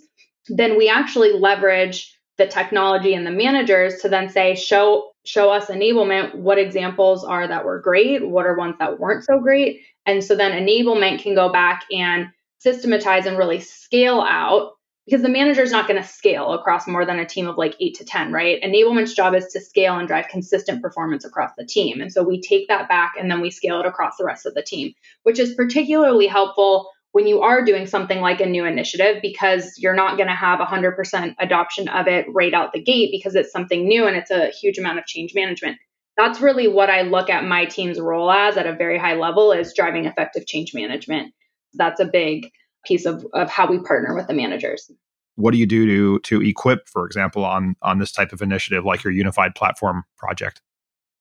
Then 0.50 0.76
we 0.76 0.90
actually 0.90 1.32
leverage 1.32 2.12
the 2.40 2.48
technology 2.48 3.14
and 3.14 3.24
the 3.24 3.30
managers 3.30 4.02
to 4.02 4.10
then 4.10 4.30
say, 4.30 4.56
show 4.56 5.12
show 5.28 5.52
us 5.52 5.68
enablement 5.68 6.34
what 6.34 6.58
examples 6.58 7.24
are 7.24 7.48
that 7.48 7.64
were 7.64 7.80
great 7.80 8.28
what 8.28 8.48
are 8.48 8.58
ones 8.58 8.74
that 8.80 9.00
weren't 9.00 9.24
so 9.24 9.40
great 9.40 9.82
and 10.08 10.24
so 10.24 10.36
then 10.36 10.52
enablement 10.52 11.22
can 11.22 11.36
go 11.36 11.52
back 11.52 11.84
and 11.92 12.26
systematize 12.58 13.28
and 13.28 13.38
really 13.38 13.60
scale 13.60 14.22
out 14.22 14.72
because 15.12 15.24
the 15.24 15.30
manager 15.30 15.62
is 15.62 15.74
not 15.74 15.90
going 15.90 16.02
to 16.02 16.08
scale 16.08 16.54
across 16.54 16.88
more 16.88 17.06
than 17.06 17.20
a 17.20 17.26
team 17.26 17.46
of 17.46 17.58
like 17.58 17.76
eight 17.82 17.96
to 17.96 18.06
10, 18.06 18.32
right? 18.32 18.64
Enablement's 18.64 19.14
job 19.14 19.36
is 19.36 19.46
to 19.48 19.60
scale 19.60 20.00
and 20.00 20.08
drive 20.08 20.30
consistent 20.30 20.82
performance 20.82 21.26
across 21.26 21.52
the 21.58 21.66
team. 21.66 22.00
And 22.00 22.10
so 22.10 22.24
we 22.24 22.40
take 22.40 22.70
that 22.70 22.88
back 22.88 23.16
and 23.20 23.30
then 23.30 23.42
we 23.42 23.52
scale 23.52 23.82
it 23.82 23.86
across 23.86 24.16
the 24.16 24.24
rest 24.24 24.46
of 24.46 24.54
the 24.54 24.64
team, 24.64 24.94
which 25.24 25.38
is 25.38 25.54
particularly 25.54 26.28
helpful 26.28 26.90
when 27.12 27.28
you 27.28 27.42
are 27.42 27.66
doing 27.66 27.88
something 27.88 28.22
like 28.22 28.40
a 28.40 28.46
new 28.46 28.64
initiative 28.64 29.18
because 29.22 29.74
you're 29.78 29.94
not 29.94 30.16
going 30.16 30.30
to 30.30 30.34
have 30.34 30.62
100% 30.62 31.36
adoption 31.40 31.90
of 31.90 32.08
it 32.08 32.26
right 32.34 32.54
out 32.54 32.72
the 32.72 32.82
gate 32.82 33.10
because 33.12 33.36
it's 33.36 33.52
something 33.52 33.86
new 33.86 34.08
and 34.08 34.16
it's 34.16 34.32
a 34.32 34.52
huge 34.62 34.78
amount 34.78 34.98
of 34.98 35.06
change 35.06 35.34
management. 35.36 35.78
That's 36.16 36.40
really 36.40 36.70
what 36.70 36.90
I 36.90 37.02
look 37.02 37.30
at 37.30 37.44
my 37.44 37.66
team's 37.66 38.00
role 38.00 38.32
as 38.32 38.56
at 38.56 38.66
a 38.66 38.78
very 38.78 38.98
high 38.98 39.16
level 39.16 39.52
is 39.52 39.74
driving 39.74 40.06
effective 40.06 40.48
change 40.48 40.74
management. 40.74 41.34
That's 41.74 42.00
a 42.00 42.06
big 42.06 42.50
piece 42.86 43.06
of, 43.06 43.26
of 43.34 43.50
how 43.50 43.70
we 43.70 43.80
partner 43.80 44.16
with 44.16 44.28
the 44.28 44.34
managers. 44.34 44.92
What 45.36 45.52
do 45.52 45.58
you 45.58 45.66
do 45.66 45.86
to 45.86 46.20
to 46.20 46.42
equip, 46.42 46.88
for 46.88 47.06
example, 47.06 47.46
on 47.46 47.76
on 47.82 48.00
this 48.00 48.12
type 48.12 48.34
of 48.34 48.42
initiative 48.42 48.86
like 48.86 49.04
your 49.04 49.14
unified 49.14 49.56
platform 49.56 50.04
project? 50.18 50.62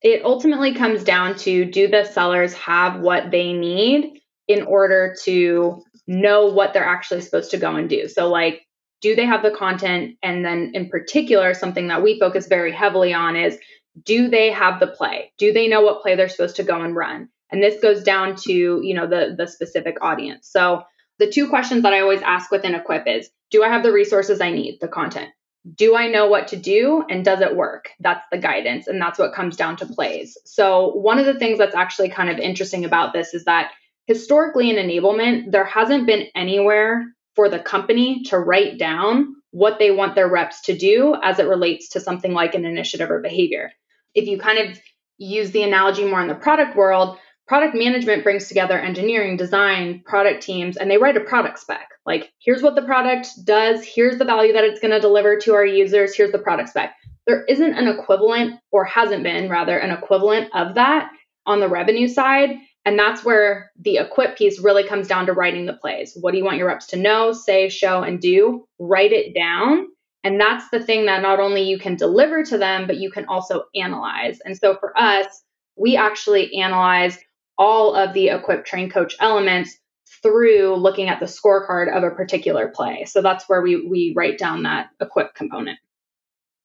It 0.03 0.25
ultimately 0.25 0.75
comes 0.75 1.05
down 1.05 1.37
to 1.39 1.65
do 1.65 1.87
the 1.87 2.05
sellers 2.05 2.55
have 2.55 3.01
what 3.01 3.31
they 3.31 3.53
need 3.53 4.21
in 4.49 4.63
order 4.63 5.15
to 5.25 5.83
know 6.07 6.47
what 6.47 6.73
they're 6.73 6.85
actually 6.85 7.21
supposed 7.21 7.51
to 7.53 7.59
go 7.59 7.77
and 7.77 7.89
do. 7.89 8.09
So 8.09 8.29
like 8.29 8.67
do 9.01 9.17
they 9.17 9.25
have 9.25 9.43
the 9.43 9.51
content 9.51 10.17
and 10.23 10.45
then 10.45 10.73
in 10.75 10.89
particular 10.89 11.55
something 11.55 11.89
that 11.89 12.03
we 12.03 12.19
focus 12.19 12.47
very 12.47 12.73
heavily 12.73 13.13
on 13.13 13.37
is 13.37 13.59
do 14.05 14.29
they 14.29 14.51
have 14.51 14.81
the 14.81 14.87
play? 14.87 15.33
Do 15.39 15.53
they 15.53 15.69
know 15.69 15.81
what 15.81 16.03
play 16.03 16.17
they're 16.17 16.29
supposed 16.29 16.57
to 16.57 16.63
go 16.63 16.81
and 16.81 16.95
run? 16.95 17.29
And 17.51 17.63
this 17.63 17.81
goes 17.81 18.03
down 18.05 18.37
to, 18.43 18.53
you 18.53 18.95
know, 18.95 19.07
the 19.07 19.35
the 19.37 19.49
specific 19.49 19.97
audience. 20.01 20.49
So 20.49 20.85
the 21.21 21.31
two 21.31 21.49
questions 21.49 21.83
that 21.83 21.93
I 21.93 22.01
always 22.01 22.23
ask 22.23 22.51
within 22.51 22.75
Equip 22.75 23.07
is 23.07 23.31
Do 23.51 23.63
I 23.63 23.69
have 23.69 23.83
the 23.83 23.93
resources 23.93 24.41
I 24.41 24.51
need, 24.51 24.79
the 24.81 24.89
content? 24.89 25.29
Do 25.75 25.95
I 25.95 26.09
know 26.09 26.27
what 26.27 26.49
to 26.49 26.57
do 26.57 27.05
and 27.11 27.23
does 27.23 27.43
it 27.43 27.55
work? 27.55 27.91
That's 28.01 28.25
the 28.33 28.39
guidance. 28.39 28.87
And 28.87 29.01
that's 29.01 29.19
what 29.19 29.35
comes 29.35 29.57
down 29.57 29.77
to 29.77 29.87
plays. 29.87 30.39
So, 30.47 30.95
one 30.95 31.19
of 31.19 31.27
the 31.27 31.39
things 31.39 31.59
that's 31.59 31.75
actually 31.75 32.09
kind 32.09 32.31
of 32.31 32.39
interesting 32.39 32.87
about 32.87 33.13
this 33.13 33.35
is 33.35 33.45
that 33.45 33.71
historically 34.07 34.71
in 34.71 34.77
enablement, 34.77 35.53
there 35.53 35.67
hasn't 35.67 36.07
been 36.07 36.29
anywhere 36.35 37.05
for 37.37 37.51
the 37.51 37.59
company 37.59 38.23
to 38.25 38.39
write 38.39 38.79
down 38.79 39.37
what 39.51 39.79
they 39.79 39.91
want 39.91 40.15
their 40.15 40.29
reps 40.29 40.63
to 40.63 40.77
do 40.77 41.15
as 41.23 41.39
it 41.39 41.47
relates 41.47 41.91
to 41.91 42.01
something 42.01 42.33
like 42.33 42.55
an 42.55 42.65
initiative 42.65 43.11
or 43.11 43.21
behavior. 43.21 43.73
If 44.15 44.27
you 44.27 44.39
kind 44.39 44.59
of 44.59 44.81
use 45.19 45.51
the 45.51 45.65
analogy 45.65 46.05
more 46.05 46.23
in 46.23 46.29
the 46.29 46.35
product 46.35 46.77
world, 46.77 47.19
product 47.51 47.75
management 47.75 48.23
brings 48.23 48.47
together 48.47 48.79
engineering, 48.79 49.37
design, 49.37 50.01
product 50.07 50.41
teams, 50.41 50.77
and 50.77 50.89
they 50.89 50.99
write 50.99 51.17
a 51.17 51.21
product 51.21 51.59
spec. 51.59 51.89
Like, 52.07 52.31
here's 52.39 52.63
what 52.63 52.77
the 52.77 52.83
product 52.83 53.27
does, 53.43 53.85
here's 53.85 54.19
the 54.19 54.25
value 54.25 54.53
that 54.53 54.63
it's 54.63 54.79
going 54.79 54.93
to 54.93 55.01
deliver 55.01 55.37
to 55.39 55.55
our 55.55 55.67
users, 55.67 56.15
here's 56.15 56.31
the 56.31 56.39
product 56.39 56.69
spec. 56.69 56.95
There 57.27 57.43
isn't 57.47 57.75
an 57.75 57.89
equivalent, 57.89 58.61
or 58.71 58.85
hasn't 58.85 59.25
been 59.25 59.51
rather, 59.51 59.77
an 59.77 59.91
equivalent 59.91 60.49
of 60.55 60.77
that 60.77 61.11
on 61.45 61.59
the 61.59 61.69
revenue 61.69 62.07
side. 62.07 62.51
And 62.85 62.97
that's 62.97 63.25
where 63.25 63.73
the 63.81 63.97
equip 63.97 64.39
piece 64.39 64.61
really 64.61 64.85
comes 64.85 65.09
down 65.09 65.27
to 65.27 65.33
writing 65.33 65.67
the 65.67 65.73
plays. 65.73 66.17
What 66.21 66.31
do 66.31 66.39
you 66.39 66.45
want 66.45 66.59
your 66.59 66.69
reps 66.69 66.87
to 66.89 66.97
know, 66.97 67.33
say, 67.33 67.69
show, 67.69 68.05
and 68.05 68.21
do? 68.21 68.65
Write 68.79 69.11
it 69.11 69.35
down. 69.35 69.89
And 70.23 70.41
that's 70.41 70.71
the 70.71 70.81
thing 70.81 71.07
that 71.07 71.21
not 71.21 71.41
only 71.41 71.63
you 71.63 71.81
can 71.81 71.97
deliver 71.97 72.45
to 72.45 72.59
them, 72.59 72.87
but 72.87 72.99
you 72.99 73.11
can 73.11 73.25
also 73.25 73.65
analyze. 73.75 74.39
And 74.45 74.57
so 74.57 74.77
for 74.79 74.97
us, 74.97 75.43
we 75.77 75.97
actually 75.97 76.55
analyze 76.55 77.19
all 77.61 77.95
of 77.95 78.15
the 78.15 78.31
equip 78.31 78.65
train 78.65 78.91
coach 78.91 79.15
elements 79.21 79.79
through 80.23 80.75
looking 80.75 81.09
at 81.09 81.21
the 81.21 81.27
scorecard 81.27 81.95
of 81.95 82.03
a 82.03 82.11
particular 82.11 82.69
play. 82.69 83.05
So 83.05 83.23
that's 83.23 83.49
where 83.49 83.63
we 83.63 83.87
we 83.87 84.13
write 84.17 84.39
down 84.39 84.65
that 84.65 84.89
equip 85.01 85.35
component. 85.35 85.79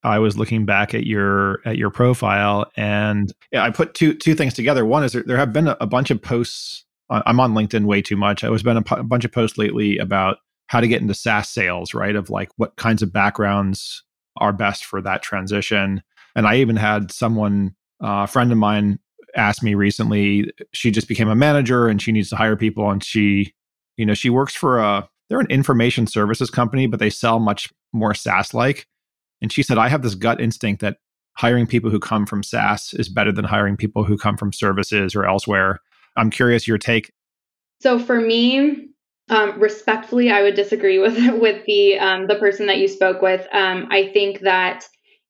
I 0.03 0.19
was 0.19 0.37
looking 0.37 0.65
back 0.65 0.93
at 0.93 1.05
your 1.05 1.59
at 1.65 1.77
your 1.77 1.89
profile 1.91 2.71
and 2.75 3.31
I 3.55 3.69
put 3.69 3.93
two 3.93 4.15
two 4.15 4.33
things 4.33 4.53
together. 4.53 4.85
One 4.85 5.03
is 5.03 5.13
there, 5.13 5.23
there 5.23 5.37
have 5.37 5.53
been 5.53 5.67
a, 5.67 5.77
a, 5.81 5.87
bunch 5.87 6.09
of 6.11 6.21
posts. 6.21 6.85
I'm 7.09 7.39
on 7.39 7.53
LinkedIn 7.53 7.85
way 7.85 8.01
too 8.01 8.15
much. 8.15 8.41
There's 8.41 8.63
been 8.63 8.77
a, 8.77 8.83
a 8.95 9.03
bunch 9.03 9.25
of 9.25 9.31
posts 9.31 9.57
lately 9.57 9.97
about 9.97 10.37
how 10.67 10.79
to 10.79 10.87
get 10.87 11.01
into 11.01 11.13
SaaS 11.13 11.49
sales, 11.49 11.93
right? 11.93 12.15
Of 12.15 12.29
like 12.29 12.49
what 12.55 12.75
kinds 12.77 13.03
of 13.03 13.13
backgrounds 13.13 14.03
are 14.37 14.53
best 14.53 14.85
for 14.85 15.01
that 15.01 15.21
transition. 15.21 16.01
And 16.35 16.47
I 16.47 16.57
even 16.57 16.75
had 16.75 17.11
someone, 17.11 17.75
uh, 18.03 18.23
a 18.23 18.27
friend 18.27 18.51
of 18.51 18.57
mine, 18.57 18.99
asked 19.35 19.63
me 19.63 19.75
recently 19.75 20.51
she 20.73 20.91
just 20.91 21.07
became 21.07 21.29
a 21.29 21.35
manager 21.35 21.87
and 21.87 22.01
she 22.01 22.11
needs 22.11 22.29
to 22.29 22.35
hire 22.35 22.55
people 22.55 22.89
and 22.89 23.03
she 23.03 23.53
you 23.97 24.05
know 24.05 24.13
she 24.13 24.29
works 24.29 24.55
for 24.55 24.79
a 24.79 25.07
they're 25.29 25.39
an 25.39 25.47
information 25.49 26.07
services 26.07 26.49
company 26.49 26.87
but 26.87 26.99
they 26.99 27.09
sell 27.09 27.39
much 27.39 27.71
more 27.93 28.13
SaaS 28.13 28.53
like 28.53 28.87
and 29.41 29.51
she 29.51 29.63
said 29.63 29.77
I 29.77 29.89
have 29.89 30.01
this 30.01 30.15
gut 30.15 30.39
instinct 30.39 30.81
that 30.81 30.97
hiring 31.33 31.67
people 31.67 31.89
who 31.89 31.99
come 31.99 32.25
from 32.25 32.43
SaaS 32.43 32.93
is 32.93 33.09
better 33.09 33.31
than 33.31 33.45
hiring 33.45 33.75
people 33.75 34.03
who 34.03 34.17
come 34.17 34.37
from 34.37 34.53
services 34.53 35.15
or 35.15 35.25
elsewhere. 35.25 35.81
I'm 36.15 36.29
curious 36.29 36.67
your 36.67 36.77
take. 36.77 37.11
So 37.81 37.99
for 37.99 38.19
me 38.19 38.87
um, 39.29 39.59
respectfully 39.59 40.29
I 40.29 40.43
would 40.43 40.55
disagree 40.55 40.99
with 40.99 41.17
with 41.41 41.65
the 41.65 41.99
um, 41.99 42.27
the 42.27 42.35
person 42.35 42.67
that 42.67 42.77
you 42.77 42.87
spoke 42.87 43.21
with. 43.21 43.45
Um, 43.51 43.87
I 43.91 44.11
think 44.13 44.41
that 44.41 44.85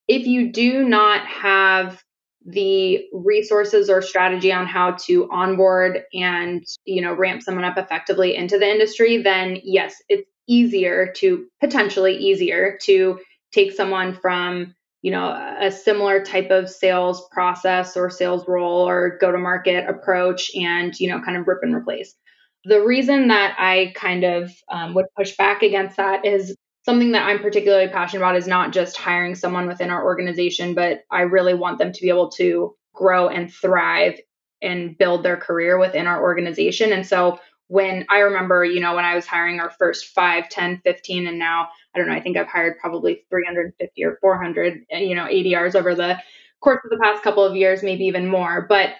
if 0.08 0.28
you 0.28 0.52
do 0.52 0.84
not 0.88 1.26
have 1.26 2.04
the 2.46 3.06
resources 3.12 3.90
or 3.90 4.02
strategy 4.02 4.52
on 4.52 4.68
how 4.68 4.92
to 4.92 5.28
onboard 5.32 6.04
and 6.14 6.64
you 6.86 7.02
know 7.02 7.14
ramp 7.14 7.42
someone 7.42 7.64
up 7.64 7.78
effectively 7.78 8.36
into 8.36 8.60
the 8.60 8.70
industry 8.70 9.22
then 9.22 9.60
yes 9.64 9.96
it's 10.10 10.30
easier 10.48 11.12
to 11.16 11.48
potentially 11.60 12.16
easier 12.16 12.78
to 12.84 13.20
take 13.52 13.72
someone 13.72 14.14
from 14.14 14.76
you 15.02 15.12
know 15.12 15.56
a 15.60 15.72
similar 15.72 16.24
type 16.24 16.52
of 16.52 16.70
sales 16.70 17.28
process 17.32 17.98
or 17.98 18.10
sales 18.10 18.48
role 18.48 18.88
or 18.88 19.18
go 19.20 19.32
to 19.32 19.38
market 19.38 19.90
approach 19.90 20.52
and 20.56 21.00
you 21.00 21.10
know 21.10 21.22
kind 21.22 21.38
of 21.38 21.48
rip 21.48 21.60
and 21.64 21.74
replace. 21.76 22.14
The 22.66 22.84
reason 22.84 23.28
that 23.28 23.56
i 23.60 23.92
kind 23.96 24.24
of 24.24 24.52
um, 24.72 24.94
would 24.94 25.06
push 25.18 25.36
back 25.36 25.62
against 25.64 25.98
that 25.98 26.26
is 26.26 26.56
something 26.86 27.12
that 27.14 27.26
I'm 27.26 27.40
particularly 27.40 27.88
passionate 27.88 28.22
about 28.22 28.36
is 28.36 28.48
not 28.48 28.72
just 28.72 28.96
hiring 28.96 29.34
someone 29.34 29.68
within 29.68 29.90
our 29.90 30.06
organization, 30.06 30.76
but 30.76 31.04
I 31.12 31.22
really 31.22 31.56
want 31.56 31.80
them 31.80 31.92
to 31.92 32.02
be 32.02 32.10
able 32.10 32.30
to 32.34 32.76
grow 32.94 33.28
and 33.28 33.52
thrive 33.52 34.20
and 34.62 34.98
build 34.98 35.24
their 35.24 35.36
career 35.36 35.80
within 35.80 36.06
our 36.06 36.22
organization. 36.22 36.94
And 36.94 37.06
so 37.06 37.40
when 37.68 38.06
I 38.10 38.20
remember, 38.20 38.64
you 38.64 38.80
know, 38.80 38.96
when 38.96 39.04
I 39.04 39.16
was 39.16 39.26
hiring 39.26 39.60
our 39.60 39.72
first 39.72 40.14
5, 40.14 40.48
10, 40.48 40.82
15, 40.84 41.28
and 41.28 41.40
now 41.40 41.70
I 41.94 41.98
don't 41.98 42.08
know, 42.08 42.14
I 42.14 42.22
think 42.22 42.38
I've 42.38 42.48
hired 42.48 42.78
probably 42.80 43.26
350 43.30 44.04
or 44.06 44.18
400, 44.22 44.86
eh, 44.92 45.00
you 45.00 45.16
know, 45.16 45.26
ADRs 45.26 45.74
over 45.74 45.96
the 45.96 46.22
course 46.62 46.80
of 46.84 46.92
the 46.92 47.04
past 47.04 47.24
couple 47.24 47.44
of 47.44 47.56
years, 47.56 47.82
maybe 47.82 48.06
even 48.06 48.28
more. 48.28 48.68
But 48.70 48.92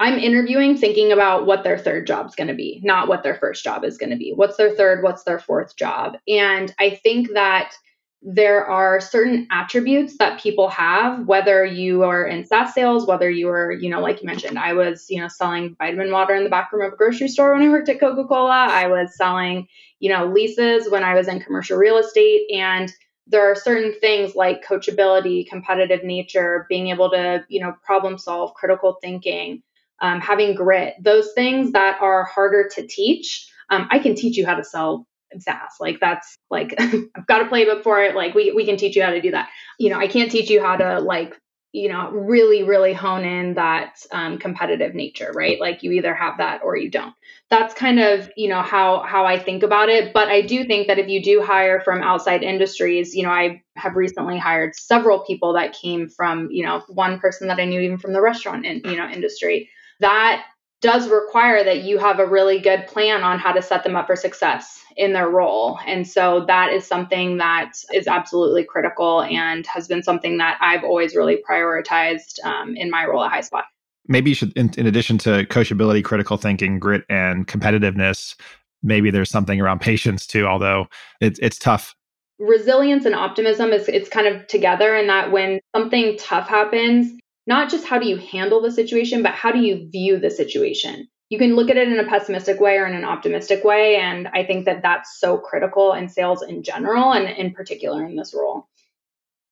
I'm 0.00 0.18
interviewing 0.18 0.78
thinking 0.78 1.12
about 1.12 1.44
what 1.44 1.62
their 1.62 1.76
third 1.76 2.06
job's 2.06 2.34
going 2.34 2.48
to 2.48 2.54
be, 2.54 2.80
not 2.82 3.06
what 3.06 3.22
their 3.22 3.34
first 3.34 3.62
job 3.62 3.84
is 3.84 3.98
going 3.98 4.08
to 4.08 4.16
be. 4.16 4.32
What's 4.34 4.56
their 4.56 4.74
third? 4.74 5.02
What's 5.02 5.24
their 5.24 5.38
fourth 5.38 5.76
job? 5.76 6.16
And 6.26 6.74
I 6.80 6.98
think 7.02 7.34
that 7.34 7.74
there 8.22 8.64
are 8.64 8.98
certain 8.98 9.46
attributes 9.50 10.16
that 10.16 10.40
people 10.40 10.70
have, 10.70 11.26
whether 11.26 11.66
you 11.66 12.02
are 12.02 12.26
in 12.26 12.46
SaaS 12.46 12.72
sales, 12.72 13.06
whether 13.06 13.30
you 13.30 13.50
are, 13.50 13.72
you 13.72 13.90
know, 13.90 14.00
like 14.00 14.22
you 14.22 14.26
mentioned, 14.26 14.58
I 14.58 14.72
was, 14.72 15.04
you 15.10 15.20
know, 15.20 15.28
selling 15.28 15.76
vitamin 15.78 16.10
water 16.10 16.34
in 16.34 16.44
the 16.44 16.50
back 16.50 16.72
room 16.72 16.86
of 16.86 16.94
a 16.94 16.96
grocery 16.96 17.28
store 17.28 17.52
when 17.52 17.62
I 17.62 17.68
worked 17.68 17.90
at 17.90 18.00
Coca 18.00 18.24
Cola. 18.24 18.68
I 18.70 18.86
was 18.86 19.14
selling, 19.16 19.68
you 19.98 20.10
know, 20.10 20.26
leases 20.26 20.90
when 20.90 21.04
I 21.04 21.14
was 21.14 21.28
in 21.28 21.40
commercial 21.40 21.76
real 21.76 21.98
estate. 21.98 22.46
And 22.54 22.90
there 23.26 23.50
are 23.50 23.54
certain 23.54 23.94
things 24.00 24.34
like 24.34 24.64
coachability, 24.64 25.46
competitive 25.46 26.04
nature, 26.04 26.64
being 26.70 26.88
able 26.88 27.10
to, 27.10 27.44
you 27.48 27.60
know, 27.60 27.74
problem 27.84 28.16
solve, 28.16 28.54
critical 28.54 28.96
thinking 29.02 29.62
um, 30.00 30.20
having 30.20 30.54
grit, 30.54 30.94
those 31.00 31.32
things 31.34 31.72
that 31.72 32.00
are 32.00 32.24
harder 32.24 32.68
to 32.74 32.86
teach. 32.86 33.50
Um, 33.68 33.88
I 33.90 33.98
can 33.98 34.14
teach 34.14 34.36
you 34.36 34.46
how 34.46 34.54
to 34.54 34.64
sell 34.64 35.06
SaaS. 35.38 35.76
Like 35.78 36.00
that's 36.00 36.36
like 36.50 36.74
I've 36.78 37.26
got 37.26 37.42
a 37.42 37.44
playbook 37.46 37.82
for 37.82 38.02
it. 38.02 38.14
Like 38.14 38.34
we 38.34 38.52
we 38.52 38.66
can 38.66 38.76
teach 38.76 38.96
you 38.96 39.02
how 39.02 39.10
to 39.10 39.20
do 39.20 39.32
that. 39.32 39.48
You 39.78 39.90
know, 39.90 39.98
I 39.98 40.08
can't 40.08 40.30
teach 40.30 40.50
you 40.50 40.62
how 40.62 40.76
to 40.76 41.00
like 41.00 41.38
you 41.72 41.88
know 41.88 42.10
really 42.10 42.64
really 42.64 42.92
hone 42.92 43.24
in 43.24 43.54
that 43.54 43.94
um, 44.10 44.38
competitive 44.38 44.94
nature 44.94 45.30
right 45.34 45.60
like 45.60 45.82
you 45.82 45.92
either 45.92 46.14
have 46.14 46.38
that 46.38 46.62
or 46.64 46.76
you 46.76 46.90
don't 46.90 47.14
that's 47.48 47.74
kind 47.74 48.00
of 48.00 48.28
you 48.36 48.48
know 48.48 48.60
how 48.60 49.02
how 49.06 49.24
i 49.24 49.38
think 49.38 49.62
about 49.62 49.88
it 49.88 50.12
but 50.12 50.28
i 50.28 50.42
do 50.42 50.64
think 50.64 50.88
that 50.88 50.98
if 50.98 51.08
you 51.08 51.22
do 51.22 51.42
hire 51.42 51.80
from 51.80 52.02
outside 52.02 52.42
industries 52.42 53.14
you 53.14 53.22
know 53.22 53.30
i 53.30 53.62
have 53.76 53.94
recently 53.94 54.36
hired 54.36 54.74
several 54.74 55.20
people 55.20 55.52
that 55.52 55.72
came 55.72 56.08
from 56.08 56.48
you 56.50 56.64
know 56.64 56.82
one 56.88 57.20
person 57.20 57.48
that 57.48 57.60
i 57.60 57.64
knew 57.64 57.80
even 57.80 57.98
from 57.98 58.12
the 58.12 58.20
restaurant 58.20 58.66
in, 58.66 58.80
you 58.84 58.96
know 58.96 59.08
industry 59.08 59.70
that 60.00 60.44
does 60.80 61.08
require 61.08 61.62
that 61.62 61.82
you 61.82 61.98
have 61.98 62.18
a 62.18 62.26
really 62.26 62.58
good 62.58 62.86
plan 62.86 63.22
on 63.22 63.38
how 63.38 63.52
to 63.52 63.60
set 63.60 63.84
them 63.84 63.96
up 63.96 64.06
for 64.06 64.16
success 64.16 64.82
in 64.96 65.12
their 65.12 65.28
role. 65.28 65.78
And 65.86 66.08
so 66.08 66.44
that 66.46 66.72
is 66.72 66.86
something 66.86 67.36
that 67.36 67.72
is 67.92 68.06
absolutely 68.06 68.64
critical 68.64 69.22
and 69.22 69.66
has 69.66 69.86
been 69.86 70.02
something 70.02 70.38
that 70.38 70.58
I've 70.60 70.82
always 70.82 71.14
really 71.14 71.42
prioritized 71.48 72.42
um, 72.44 72.74
in 72.76 72.90
my 72.90 73.04
role 73.04 73.22
at 73.22 73.30
HighSpot. 73.32 73.62
Maybe 74.08 74.30
you 74.30 74.34
should, 74.34 74.56
in, 74.56 74.70
in 74.76 74.86
addition 74.86 75.18
to 75.18 75.44
coachability, 75.46 76.02
critical 76.02 76.36
thinking, 76.36 76.78
grit, 76.78 77.04
and 77.08 77.46
competitiveness, 77.46 78.34
maybe 78.82 79.10
there's 79.10 79.30
something 79.30 79.60
around 79.60 79.80
patience 79.80 80.26
too, 80.26 80.46
although 80.46 80.86
it's, 81.20 81.38
it's 81.40 81.58
tough 81.58 81.94
resilience 82.38 83.04
and 83.04 83.14
optimism 83.14 83.70
is 83.70 83.86
it's 83.86 84.08
kind 84.08 84.26
of 84.26 84.46
together 84.46 84.96
in 84.96 85.06
that 85.08 85.30
when 85.30 85.60
something 85.76 86.16
tough 86.16 86.48
happens 86.48 87.12
not 87.46 87.70
just 87.70 87.86
how 87.86 87.98
do 87.98 88.06
you 88.06 88.16
handle 88.16 88.60
the 88.60 88.70
situation, 88.70 89.22
but 89.22 89.32
how 89.32 89.50
do 89.50 89.60
you 89.60 89.88
view 89.90 90.18
the 90.18 90.30
situation? 90.30 91.08
You 91.30 91.38
can 91.38 91.54
look 91.54 91.70
at 91.70 91.76
it 91.76 91.88
in 91.88 91.98
a 91.98 92.08
pessimistic 92.08 92.60
way 92.60 92.76
or 92.76 92.86
in 92.86 92.94
an 92.94 93.04
optimistic 93.04 93.62
way. 93.64 93.96
And 93.96 94.28
I 94.28 94.44
think 94.44 94.64
that 94.64 94.82
that's 94.82 95.18
so 95.20 95.38
critical 95.38 95.92
in 95.92 96.08
sales 96.08 96.42
in 96.42 96.62
general 96.62 97.12
and 97.12 97.28
in 97.28 97.52
particular 97.52 98.04
in 98.04 98.16
this 98.16 98.34
role. 98.34 98.68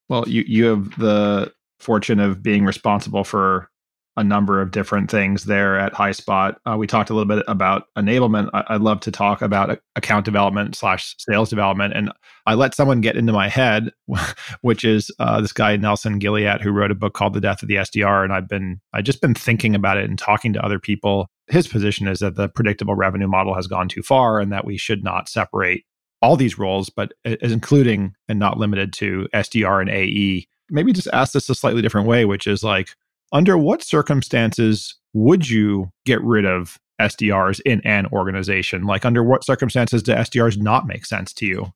Well, 0.08 0.28
you, 0.28 0.42
you 0.46 0.64
have 0.66 0.98
the 0.98 1.52
fortune 1.78 2.18
of 2.18 2.42
being 2.42 2.64
responsible 2.64 3.24
for 3.24 3.70
a 4.18 4.24
number 4.24 4.60
of 4.60 4.72
different 4.72 5.08
things 5.08 5.44
there 5.44 5.78
at 5.78 5.94
HighSpot. 5.94 6.56
Uh, 6.66 6.76
we 6.76 6.88
talked 6.88 7.08
a 7.08 7.14
little 7.14 7.28
bit 7.28 7.44
about 7.46 7.84
enablement. 7.96 8.50
I, 8.52 8.72
would 8.72 8.82
love 8.82 8.98
to 9.00 9.12
talk 9.12 9.40
about 9.40 9.78
account 9.94 10.24
development 10.24 10.74
slash 10.74 11.14
sales 11.18 11.48
development. 11.48 11.94
And 11.94 12.10
I 12.44 12.54
let 12.54 12.74
someone 12.74 13.00
get 13.00 13.16
into 13.16 13.32
my 13.32 13.48
head, 13.48 13.92
which 14.62 14.84
is 14.84 15.10
uh, 15.20 15.40
this 15.40 15.52
guy 15.52 15.76
Nelson 15.76 16.18
Gilliat, 16.18 16.60
who 16.60 16.72
wrote 16.72 16.90
a 16.90 16.96
book 16.96 17.14
called 17.14 17.32
The 17.32 17.40
Death 17.40 17.62
of 17.62 17.68
the 17.68 17.76
SDR. 17.76 18.24
And 18.24 18.32
I've 18.32 18.48
been 18.48 18.80
I 18.92 19.02
just 19.02 19.20
been 19.20 19.34
thinking 19.34 19.76
about 19.76 19.96
it 19.96 20.04
and 20.04 20.18
talking 20.18 20.52
to 20.52 20.64
other 20.64 20.80
people. 20.80 21.28
His 21.46 21.68
position 21.68 22.08
is 22.08 22.18
that 22.18 22.34
the 22.34 22.48
predictable 22.48 22.96
revenue 22.96 23.28
model 23.28 23.54
has 23.54 23.68
gone 23.68 23.88
too 23.88 24.02
far, 24.02 24.40
and 24.40 24.52
that 24.52 24.64
we 24.64 24.76
should 24.76 25.04
not 25.04 25.28
separate 25.28 25.84
all 26.20 26.36
these 26.36 26.58
roles, 26.58 26.90
but 26.90 27.12
including 27.24 28.14
and 28.28 28.40
not 28.40 28.58
limited 28.58 28.92
to 28.94 29.28
SDR 29.32 29.80
and 29.80 29.88
AE. 29.88 30.48
Maybe 30.70 30.92
just 30.92 31.08
ask 31.12 31.32
this 31.32 31.48
a 31.48 31.54
slightly 31.54 31.80
different 31.80 32.08
way, 32.08 32.24
which 32.24 32.48
is 32.48 32.64
like 32.64 32.90
under 33.32 33.56
what 33.58 33.82
circumstances 33.82 34.94
would 35.12 35.48
you 35.48 35.90
get 36.04 36.22
rid 36.22 36.44
of 36.44 36.78
SDRs 37.00 37.60
in 37.64 37.80
an 37.84 38.06
organization? 38.06 38.84
Like, 38.84 39.04
under 39.04 39.22
what 39.22 39.44
circumstances 39.44 40.02
do 40.02 40.12
SDRs 40.12 40.58
not 40.58 40.86
make 40.86 41.06
sense 41.06 41.32
to 41.34 41.46
you? 41.46 41.72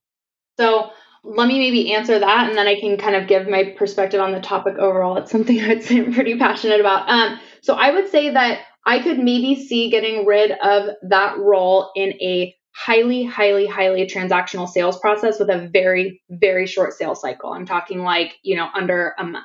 So, 0.59 0.91
let 1.25 1.47
me 1.47 1.59
maybe 1.59 1.95
answer 1.95 2.19
that 2.19 2.49
and 2.49 2.59
then 2.59 2.67
I 2.67 2.81
can 2.81 2.97
kind 2.97 3.15
of 3.15 3.29
give 3.29 3.49
my 3.49 3.75
perspective 3.79 4.21
on 4.21 4.33
the 4.33 4.41
topic 4.41 4.77
overall. 4.79 5.17
It's 5.17 5.31
something 5.31 5.61
I'd 5.63 5.83
say 5.83 5.99
I'm 5.99 6.13
pretty 6.13 6.37
passionate 6.39 6.81
about. 6.81 7.09
Um, 7.09 7.39
so, 7.63 7.75
I 7.75 7.91
would 7.91 8.09
say 8.09 8.31
that 8.31 8.63
I 8.85 9.01
could 9.01 9.19
maybe 9.19 9.55
see 9.55 9.91
getting 9.91 10.27
rid 10.27 10.53
of 10.63 10.91
that 11.03 11.39
role 11.39 11.93
in 11.95 12.13
a 12.21 12.55
highly, 12.75 13.25
highly, 13.25 13.67
highly 13.67 14.07
transactional 14.07 14.69
sales 14.69 14.99
process 14.99 15.39
with 15.39 15.51
a 15.51 15.69
very, 15.73 16.23
very 16.31 16.67
short 16.67 16.93
sales 16.95 17.21
cycle. 17.21 17.53
I'm 17.53 17.67
talking 17.67 18.01
like, 18.01 18.39
you 18.43 18.57
know, 18.57 18.69
under 18.75 19.15
a 19.19 19.25
month 19.25 19.45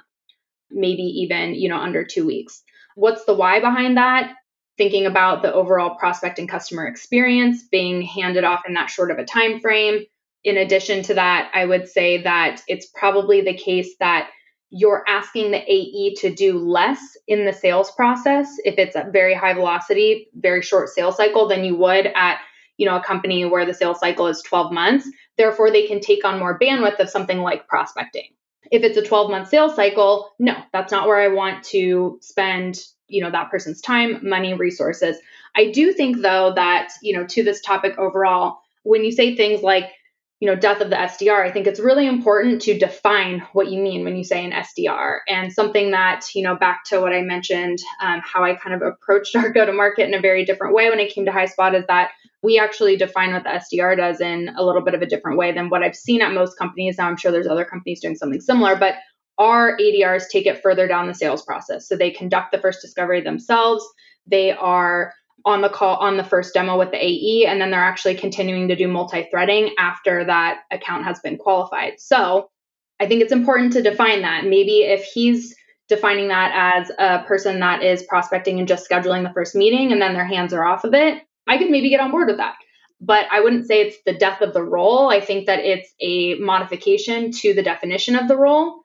maybe 0.72 1.04
even, 1.04 1.56
you 1.56 1.70
know, 1.70 1.78
under 1.78 2.04
2 2.04 2.26
weeks. 2.26 2.64
What's 2.96 3.26
the 3.26 3.34
why 3.34 3.60
behind 3.60 3.98
that? 3.98 4.34
Thinking 4.78 5.06
about 5.06 5.42
the 5.42 5.54
overall 5.54 5.96
prospect 5.96 6.40
and 6.40 6.50
customer 6.50 6.86
experience 6.86 7.64
being 7.64 8.02
handed 8.02 8.44
off 8.44 8.64
in 8.68 8.74
that 8.74 8.90
short 8.90 9.12
of 9.12 9.18
a 9.18 9.26
time 9.26 9.60
frame. 9.60 10.04
In 10.44 10.58
addition 10.58 11.04
to 11.04 11.14
that, 11.16 11.52
I 11.54 11.66
would 11.66 11.88
say 11.88 12.22
that 12.24 12.62
it's 12.68 12.88
probably 12.96 13.42
the 13.42 13.58
case 13.58 13.96
that 14.00 14.30
you're 14.70 15.04
asking 15.08 15.52
the 15.52 15.64
AE 15.72 16.16
to 16.16 16.34
do 16.34 16.60
less 16.60 17.00
in 17.28 17.46
the 17.46 17.54
sales 17.54 17.92
process 17.92 18.48
if 18.66 18.78
it's 18.78 18.96
a 18.96 19.10
very 19.12 19.34
high 19.34 19.54
velocity, 19.54 20.28
very 20.36 20.62
short 20.62 20.90
sales 20.90 21.18
cycle 21.18 21.48
than 21.48 21.64
you 21.64 21.76
would 21.76 22.08
at 22.16 22.40
you 22.78 22.86
know 22.86 22.98
a 22.98 23.04
company 23.04 23.46
where 23.46 23.66
the 23.66 23.74
sales 23.74 24.00
cycle 24.00 24.28
is 24.28 24.42
12 24.44 24.72
months. 24.72 25.10
Therefore, 25.38 25.72
they 25.72 25.88
can 25.88 26.00
take 26.00 26.26
on 26.26 26.40
more 26.40 26.60
bandwidth 26.60 27.00
of 27.00 27.10
something 27.10 27.40
like 27.40 27.68
prospecting 27.68 28.30
if 28.72 28.84
it's 28.84 28.98
a 28.98 29.02
12 29.02 29.32
month 29.32 29.50
sales 29.50 29.76
cycle, 29.76 30.34
no, 30.40 30.56
that's 30.74 30.92
not 30.92 31.08
where 31.08 31.20
I 31.20 31.28
want 31.28 31.64
to 31.66 32.20
spend, 32.22 32.80
you 33.08 33.22
know, 33.24 33.32
that 33.32 33.50
person's 33.52 33.82
time, 33.82 34.20
money, 34.28 34.54
resources. 34.54 35.18
I 35.56 35.72
do 35.72 35.92
think 35.92 36.22
though 36.22 36.54
that, 36.56 36.90
you 37.02 37.18
know, 37.18 37.26
to 37.28 37.44
this 37.44 37.62
topic 37.62 37.98
overall, 37.98 38.60
when 38.84 39.04
you 39.04 39.12
say 39.12 39.36
things 39.36 39.62
like, 39.62 39.92
you 40.40 40.48
know, 40.48 40.56
death 40.56 40.82
of 40.82 40.92
the 40.92 40.96
SDR, 40.96 41.44
I 41.44 41.52
think 41.52 41.66
it's 41.66 41.80
really 41.80 42.06
important 42.06 42.62
to 42.64 42.78
define 42.78 43.40
what 43.54 43.72
you 43.72 43.82
mean 43.82 44.04
when 44.04 44.16
you 44.16 44.24
say 44.24 44.46
an 44.46 44.52
SDR. 44.52 45.20
And 45.28 45.52
something 45.52 45.92
that, 45.92 46.28
you 46.36 46.44
know, 46.44 46.56
back 46.56 46.84
to 46.86 47.02
what 47.02 47.12
I 47.12 47.22
mentioned, 47.22 47.80
um, 48.02 48.22
how 48.24 48.44
I 48.44 48.54
kind 48.54 48.76
of 48.76 48.84
approached 48.84 49.36
our 49.36 49.50
go 49.50 49.66
to 49.66 49.74
market 49.74 50.08
in 50.08 50.14
a 50.14 50.22
very 50.22 50.46
different 50.46 50.76
way 50.76 50.90
when 50.90 51.00
it 51.00 51.12
came 51.12 51.26
to 51.26 51.32
HighSpot 51.32 51.74
is 51.74 51.86
that 51.88 52.12
we 52.44 52.60
actually 52.60 52.98
define 52.98 53.34
what 53.34 53.44
the 53.44 53.50
SDR 53.50 53.98
does 53.98 54.22
in 54.22 54.50
a 54.56 54.64
little 54.64 54.84
bit 54.84 54.94
of 54.94 55.02
a 55.02 55.08
different 55.08 55.40
way 55.40 55.52
than 55.52 55.70
what 55.70 55.82
I've 55.82 55.96
seen 55.96 56.22
at 56.22 56.32
most 56.32 56.58
companies. 56.58 56.98
Now, 57.00 57.08
I'm 57.08 57.18
sure 57.18 57.32
there's 57.32 57.48
other 57.48 57.66
companies 57.66 58.02
doing 58.02 58.16
something 58.16 58.42
similar, 58.42 58.76
but 58.76 58.96
our 59.40 59.76
ADRs 59.78 60.30
take 60.32 60.46
it 60.46 60.62
further 60.62 60.88
down 60.88 61.08
the 61.08 61.16
sales 61.16 61.44
process. 61.44 61.88
So 61.88 61.96
they 61.96 62.12
conduct 62.12 62.52
the 62.52 62.60
first 62.60 62.82
discovery 62.82 63.22
themselves. 63.22 63.84
They 64.28 64.52
are 64.52 65.14
on 65.48 65.62
the 65.62 65.70
call 65.70 65.96
on 65.96 66.18
the 66.18 66.24
first 66.24 66.54
demo 66.54 66.78
with 66.78 66.92
the 66.92 67.04
AE, 67.04 67.46
and 67.48 67.62
then 67.62 67.72
they're 67.72 67.80
actually 67.80 68.16
continuing 68.16 68.68
to 68.68 68.76
do 68.76 68.88
multi 68.88 69.28
threading 69.32 69.74
after 69.80 70.26
that 70.26 70.60
account 70.72 71.06
has 71.06 71.20
been 71.22 71.38
qualified. 71.38 71.94
So 72.00 72.50
I 73.00 73.08
think 73.08 73.22
it's 73.22 73.32
important 73.32 73.74
to 73.74 73.82
define 73.82 74.22
that. 74.24 74.44
Maybe 74.44 74.80
if 74.82 75.04
he's 75.06 75.56
defining 75.88 76.28
that 76.28 76.52
as 76.54 76.92
a 77.00 77.24
person 77.24 77.62
that 77.62 77.82
is 77.82 78.04
prospecting 78.04 78.60
and 78.60 78.68
just 78.68 78.90
scheduling 78.90 79.24
the 79.24 79.34
first 79.34 79.56
meeting 79.56 79.94
and 79.94 80.02
then 80.02 80.14
their 80.14 80.26
hands 80.26 80.54
are 80.54 80.66
off 80.66 80.84
of 80.84 80.94
it, 80.94 81.24
I 81.48 81.58
could 81.58 81.70
maybe 81.70 81.90
get 81.90 82.02
on 82.02 82.12
board 82.12 82.28
with 82.28 82.38
that. 82.38 82.56
But 83.00 83.26
I 83.32 83.40
wouldn't 83.40 83.68
say 83.68 83.82
it's 83.82 83.98
the 84.06 84.14
death 84.14 84.42
of 84.42 84.54
the 84.54 84.64
role. 84.64 85.10
I 85.10 85.22
think 85.22 85.46
that 85.46 85.60
it's 85.60 85.90
a 86.02 86.36
modification 86.36 87.32
to 87.32 87.54
the 87.54 87.64
definition 87.64 88.18
of 88.18 88.28
the 88.28 88.36
role. 88.36 88.84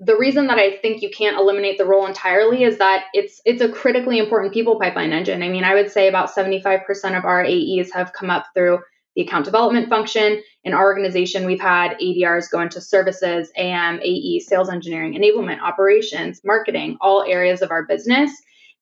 The 0.00 0.16
reason 0.16 0.48
that 0.48 0.58
I 0.58 0.78
think 0.78 1.02
you 1.02 1.10
can't 1.10 1.38
eliminate 1.38 1.78
the 1.78 1.84
role 1.84 2.06
entirely 2.06 2.64
is 2.64 2.78
that 2.78 3.04
it's 3.14 3.40
it's 3.44 3.62
a 3.62 3.68
critically 3.68 4.18
important 4.18 4.52
people 4.52 4.78
pipeline 4.78 5.12
engine. 5.12 5.42
I 5.42 5.48
mean, 5.48 5.64
I 5.64 5.74
would 5.74 5.90
say 5.90 6.08
about 6.08 6.34
75% 6.34 7.16
of 7.16 7.24
our 7.24 7.44
AEs 7.44 7.92
have 7.92 8.12
come 8.12 8.28
up 8.28 8.46
through 8.54 8.80
the 9.14 9.22
account 9.22 9.44
development 9.44 9.88
function. 9.88 10.42
In 10.64 10.74
our 10.74 10.84
organization, 10.84 11.46
we've 11.46 11.60
had 11.60 11.96
ADRs 12.00 12.50
go 12.50 12.60
into 12.60 12.80
services, 12.80 13.50
AM, 13.56 14.00
AE, 14.02 14.40
sales 14.40 14.68
engineering, 14.68 15.14
enablement, 15.14 15.60
operations, 15.60 16.40
marketing, 16.44 16.96
all 17.00 17.22
areas 17.22 17.62
of 17.62 17.70
our 17.70 17.84
business. 17.86 18.32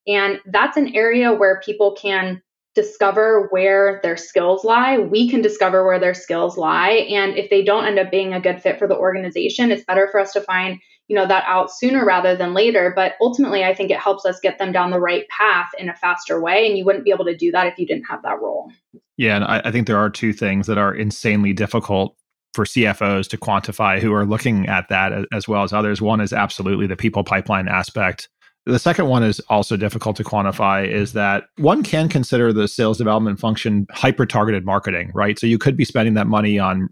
And 0.06 0.40
that's 0.46 0.76
an 0.76 0.94
area 0.94 1.32
where 1.32 1.60
people 1.60 1.92
can 1.92 2.42
discover 2.74 3.48
where 3.50 4.00
their 4.02 4.16
skills 4.16 4.64
lie. 4.64 4.98
We 4.98 5.28
can 5.28 5.42
discover 5.42 5.84
where 5.84 6.00
their 6.00 6.14
skills 6.14 6.56
lie. 6.56 7.06
And 7.10 7.36
if 7.36 7.50
they 7.50 7.62
don't 7.62 7.84
end 7.84 7.98
up 7.98 8.10
being 8.10 8.32
a 8.32 8.40
good 8.40 8.62
fit 8.62 8.78
for 8.78 8.88
the 8.88 8.96
organization, 8.96 9.70
it's 9.70 9.84
better 9.84 10.08
for 10.10 10.18
us 10.18 10.32
to 10.32 10.40
find, 10.40 10.80
you 11.12 11.18
know, 11.18 11.26
that 11.26 11.44
out 11.46 11.70
sooner 11.70 12.06
rather 12.06 12.34
than 12.34 12.54
later. 12.54 12.90
But 12.96 13.16
ultimately, 13.20 13.64
I 13.64 13.74
think 13.74 13.90
it 13.90 13.98
helps 13.98 14.24
us 14.24 14.40
get 14.40 14.58
them 14.58 14.72
down 14.72 14.90
the 14.90 14.98
right 14.98 15.28
path 15.28 15.68
in 15.78 15.90
a 15.90 15.94
faster 15.94 16.40
way. 16.40 16.66
And 16.66 16.78
you 16.78 16.86
wouldn't 16.86 17.04
be 17.04 17.10
able 17.10 17.26
to 17.26 17.36
do 17.36 17.52
that 17.52 17.66
if 17.66 17.78
you 17.78 17.86
didn't 17.86 18.04
have 18.04 18.22
that 18.22 18.40
role. 18.40 18.72
Yeah. 19.18 19.36
And 19.36 19.44
I, 19.44 19.60
I 19.66 19.70
think 19.70 19.86
there 19.86 19.98
are 19.98 20.08
two 20.08 20.32
things 20.32 20.66
that 20.68 20.78
are 20.78 20.94
insanely 20.94 21.52
difficult 21.52 22.16
for 22.54 22.64
CFOs 22.64 23.28
to 23.28 23.36
quantify 23.36 24.00
who 24.00 24.14
are 24.14 24.24
looking 24.24 24.66
at 24.68 24.88
that 24.88 25.26
as 25.34 25.46
well 25.46 25.64
as 25.64 25.74
others. 25.74 26.00
One 26.00 26.22
is 26.22 26.32
absolutely 26.32 26.86
the 26.86 26.96
people 26.96 27.24
pipeline 27.24 27.68
aspect 27.68 28.30
the 28.64 28.78
second 28.78 29.08
one 29.08 29.24
is 29.24 29.40
also 29.48 29.76
difficult 29.76 30.14
to 30.14 30.22
quantify 30.24 30.88
is 30.88 31.14
that 31.14 31.46
one 31.56 31.82
can 31.82 32.08
consider 32.08 32.52
the 32.52 32.68
sales 32.68 32.96
development 32.96 33.40
function 33.40 33.88
hyper 33.90 34.24
targeted 34.24 34.64
marketing, 34.64 35.10
right? 35.14 35.36
So 35.36 35.48
you 35.48 35.58
could 35.58 35.76
be 35.76 35.84
spending 35.84 36.14
that 36.14 36.28
money 36.28 36.60
on, 36.60 36.88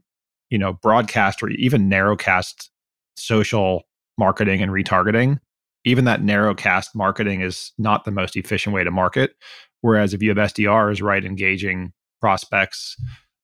you 0.49 0.59
know, 0.59 0.73
broadcast 0.73 1.45
or 1.45 1.49
even 1.51 1.89
narrowcast 1.89 2.71
social 3.17 3.85
marketing 4.21 4.63
and 4.63 4.71
retargeting. 4.71 5.39
Even 5.85 6.05
that 6.05 6.23
narrow 6.23 6.55
cast 6.55 6.95
marketing 6.95 7.41
is 7.41 7.73
not 7.79 8.05
the 8.05 8.11
most 8.13 8.37
efficient 8.37 8.75
way 8.75 8.85
to 8.85 8.91
market. 8.91 9.33
Whereas 9.81 10.15
if 10.15 10.23
you 10.23 10.29
have 10.29 10.37
SDRs, 10.37 11.03
right, 11.03 11.25
engaging 11.25 11.93
prospects, 12.21 12.97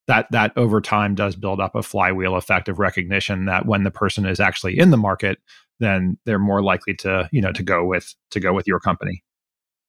that 0.07 0.27
that 0.31 0.53
over 0.55 0.81
time 0.81 1.15
does 1.15 1.35
build 1.35 1.61
up 1.61 1.75
a 1.75 1.83
flywheel 1.83 2.37
effect 2.37 2.69
of 2.69 2.79
recognition 2.79 3.47
that 3.47 3.67
when 3.67 3.85
the 3.85 3.91
person 3.91 4.27
is 4.27 4.39
actually 4.39 4.79
in 4.79 4.91
the 4.91 4.99
market, 4.99 5.39
then 5.81 6.19
they're 6.27 6.39
more 6.39 6.62
likely 6.62 6.95
to 6.95 7.29
you 7.33 7.41
know 7.41 7.53
to 7.53 7.62
go 7.62 7.85
with 7.85 8.15
to 8.31 8.39
go 8.39 8.53
with 8.53 8.67
your 8.67 8.79
company 8.79 9.25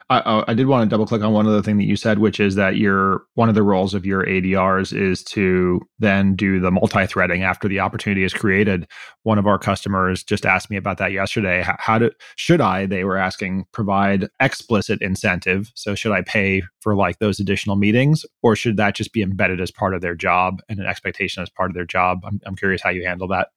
I, 0.09 0.45
I, 0.47 0.53
did 0.53 0.67
want 0.67 0.89
to 0.89 0.93
double 0.93 1.05
click 1.05 1.21
on 1.21 1.33
one 1.33 1.47
other 1.47 1.61
thing 1.61 1.77
that 1.77 1.83
you 1.83 1.97
said, 1.97 2.19
which 2.19 2.39
is 2.39 2.55
that 2.55 2.77
your 2.77 3.23
one 3.33 3.49
of 3.49 3.55
the 3.55 3.63
roles 3.63 3.93
of 3.93 4.05
your 4.05 4.25
ADRs 4.25 4.97
is 4.97 5.21
to 5.25 5.81
then 5.99 6.33
do 6.33 6.61
the 6.61 6.71
multi-threading 6.71 7.43
after 7.43 7.67
the 7.67 7.81
opportunity 7.81 8.23
is 8.23 8.33
created. 8.33 8.87
One 9.23 9.37
of 9.37 9.45
our 9.45 9.59
customers 9.59 10.23
just 10.23 10.45
asked 10.45 10.69
me 10.69 10.77
about 10.77 10.97
that 10.99 11.11
yesterday. 11.11 11.61
How, 11.61 11.75
how 11.77 11.99
do 11.99 12.11
should 12.37 12.61
I? 12.61 12.85
They 12.85 13.03
were 13.03 13.17
asking 13.17 13.65
provide 13.73 14.29
explicit 14.39 15.01
incentive. 15.01 15.71
So 15.75 15.93
should 15.93 16.13
I 16.13 16.21
pay 16.21 16.63
for 16.79 16.95
like 16.95 17.19
those 17.19 17.41
additional 17.41 17.75
meetings, 17.75 18.25
or 18.41 18.55
should 18.55 18.77
that 18.77 18.95
just 18.95 19.11
be 19.11 19.21
embedded 19.21 19.59
as 19.59 19.71
part 19.71 19.93
of 19.93 20.01
their 20.01 20.15
job 20.15 20.61
and 20.69 20.79
an 20.79 20.85
expectation 20.85 21.43
as 21.43 21.49
part 21.49 21.69
of 21.69 21.75
their 21.75 21.85
job? 21.85 22.19
I'm, 22.23 22.39
I'm 22.45 22.55
curious 22.55 22.81
how 22.81 22.91
you 22.91 23.05
handle 23.05 23.27
that. 23.27 23.49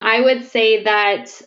I 0.00 0.22
would 0.22 0.44
say 0.44 0.82
that 0.84 1.42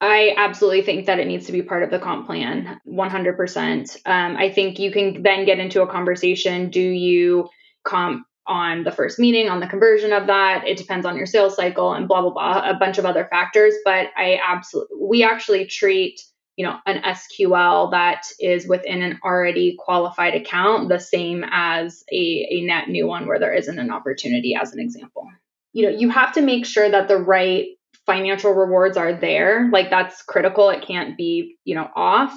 I 0.00 0.34
absolutely 0.36 0.82
think 0.82 1.06
that 1.06 1.18
it 1.18 1.26
needs 1.26 1.46
to 1.46 1.52
be 1.52 1.62
part 1.62 1.82
of 1.82 1.90
the 1.90 1.98
comp 1.98 2.26
plan, 2.26 2.80
100%. 2.86 3.96
Um, 4.06 4.36
I 4.36 4.50
think 4.52 4.78
you 4.78 4.92
can 4.92 5.22
then 5.22 5.44
get 5.44 5.58
into 5.58 5.82
a 5.82 5.88
conversation. 5.88 6.70
Do 6.70 6.80
you 6.80 7.48
comp 7.84 8.24
on 8.46 8.84
the 8.84 8.92
first 8.92 9.18
meeting, 9.18 9.48
on 9.48 9.58
the 9.58 9.66
conversion 9.66 10.12
of 10.12 10.28
that? 10.28 10.66
It 10.68 10.76
depends 10.76 11.04
on 11.04 11.16
your 11.16 11.26
sales 11.26 11.56
cycle 11.56 11.92
and 11.92 12.06
blah, 12.06 12.22
blah, 12.22 12.30
blah, 12.30 12.70
a 12.70 12.74
bunch 12.74 12.98
of 12.98 13.06
other 13.06 13.26
factors. 13.28 13.74
But 13.84 14.08
I 14.16 14.38
absolutely, 14.46 14.98
we 15.00 15.24
actually 15.24 15.66
treat, 15.66 16.20
you 16.56 16.64
know, 16.64 16.76
an 16.86 17.02
SQL 17.02 17.90
that 17.90 18.24
is 18.38 18.68
within 18.68 19.02
an 19.02 19.18
already 19.24 19.76
qualified 19.80 20.34
account 20.34 20.88
the 20.88 21.00
same 21.00 21.44
as 21.50 22.04
a, 22.12 22.46
a 22.50 22.60
net 22.62 22.88
new 22.88 23.08
one 23.08 23.26
where 23.26 23.40
there 23.40 23.54
isn't 23.54 23.78
an 23.78 23.90
opportunity, 23.90 24.54
as 24.54 24.72
an 24.72 24.78
example. 24.78 25.28
You 25.72 25.90
know, 25.90 25.98
you 25.98 26.08
have 26.10 26.32
to 26.34 26.40
make 26.40 26.66
sure 26.66 26.88
that 26.88 27.08
the 27.08 27.18
right 27.18 27.66
financial 28.08 28.52
rewards 28.52 28.96
are 28.96 29.12
there. 29.12 29.68
Like 29.70 29.90
that's 29.90 30.22
critical. 30.22 30.70
It 30.70 30.84
can't 30.84 31.16
be, 31.16 31.58
you 31.64 31.76
know, 31.76 31.88
off. 31.94 32.32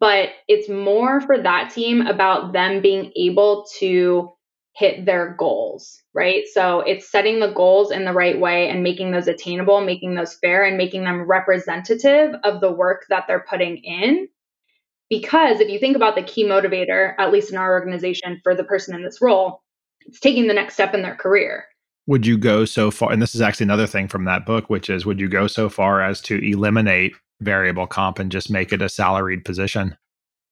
But 0.00 0.30
it's 0.48 0.68
more 0.68 1.20
for 1.20 1.42
that 1.42 1.70
team 1.70 2.06
about 2.06 2.52
them 2.52 2.80
being 2.80 3.12
able 3.16 3.66
to 3.78 4.30
hit 4.74 5.04
their 5.04 5.34
goals, 5.38 6.02
right? 6.14 6.44
So 6.52 6.80
it's 6.80 7.10
setting 7.10 7.40
the 7.40 7.52
goals 7.52 7.90
in 7.90 8.04
the 8.04 8.12
right 8.12 8.38
way 8.38 8.68
and 8.68 8.82
making 8.82 9.10
those 9.10 9.28
attainable, 9.28 9.80
making 9.80 10.14
those 10.14 10.34
fair, 10.34 10.64
and 10.64 10.76
making 10.76 11.04
them 11.04 11.26
representative 11.26 12.34
of 12.44 12.60
the 12.60 12.72
work 12.72 13.06
that 13.08 13.24
they're 13.26 13.46
putting 13.48 13.78
in. 13.78 14.28
Because 15.08 15.60
if 15.60 15.68
you 15.68 15.78
think 15.78 15.96
about 15.96 16.14
the 16.14 16.22
key 16.22 16.44
motivator, 16.44 17.14
at 17.18 17.32
least 17.32 17.50
in 17.50 17.56
our 17.56 17.72
organization, 17.72 18.40
for 18.42 18.54
the 18.54 18.64
person 18.64 18.94
in 18.94 19.02
this 19.02 19.22
role, 19.22 19.62
it's 20.00 20.20
taking 20.20 20.46
the 20.46 20.54
next 20.54 20.74
step 20.74 20.94
in 20.94 21.02
their 21.02 21.16
career 21.16 21.64
would 22.06 22.26
you 22.26 22.38
go 22.38 22.64
so 22.64 22.90
far 22.90 23.12
and 23.12 23.20
this 23.20 23.34
is 23.34 23.40
actually 23.40 23.64
another 23.64 23.86
thing 23.86 24.08
from 24.08 24.24
that 24.24 24.46
book 24.46 24.70
which 24.70 24.88
is 24.88 25.04
would 25.04 25.20
you 25.20 25.28
go 25.28 25.46
so 25.46 25.68
far 25.68 26.02
as 26.02 26.20
to 26.20 26.38
eliminate 26.38 27.14
variable 27.40 27.86
comp 27.86 28.18
and 28.18 28.32
just 28.32 28.50
make 28.50 28.72
it 28.72 28.80
a 28.80 28.88
salaried 28.88 29.44
position? 29.44 29.96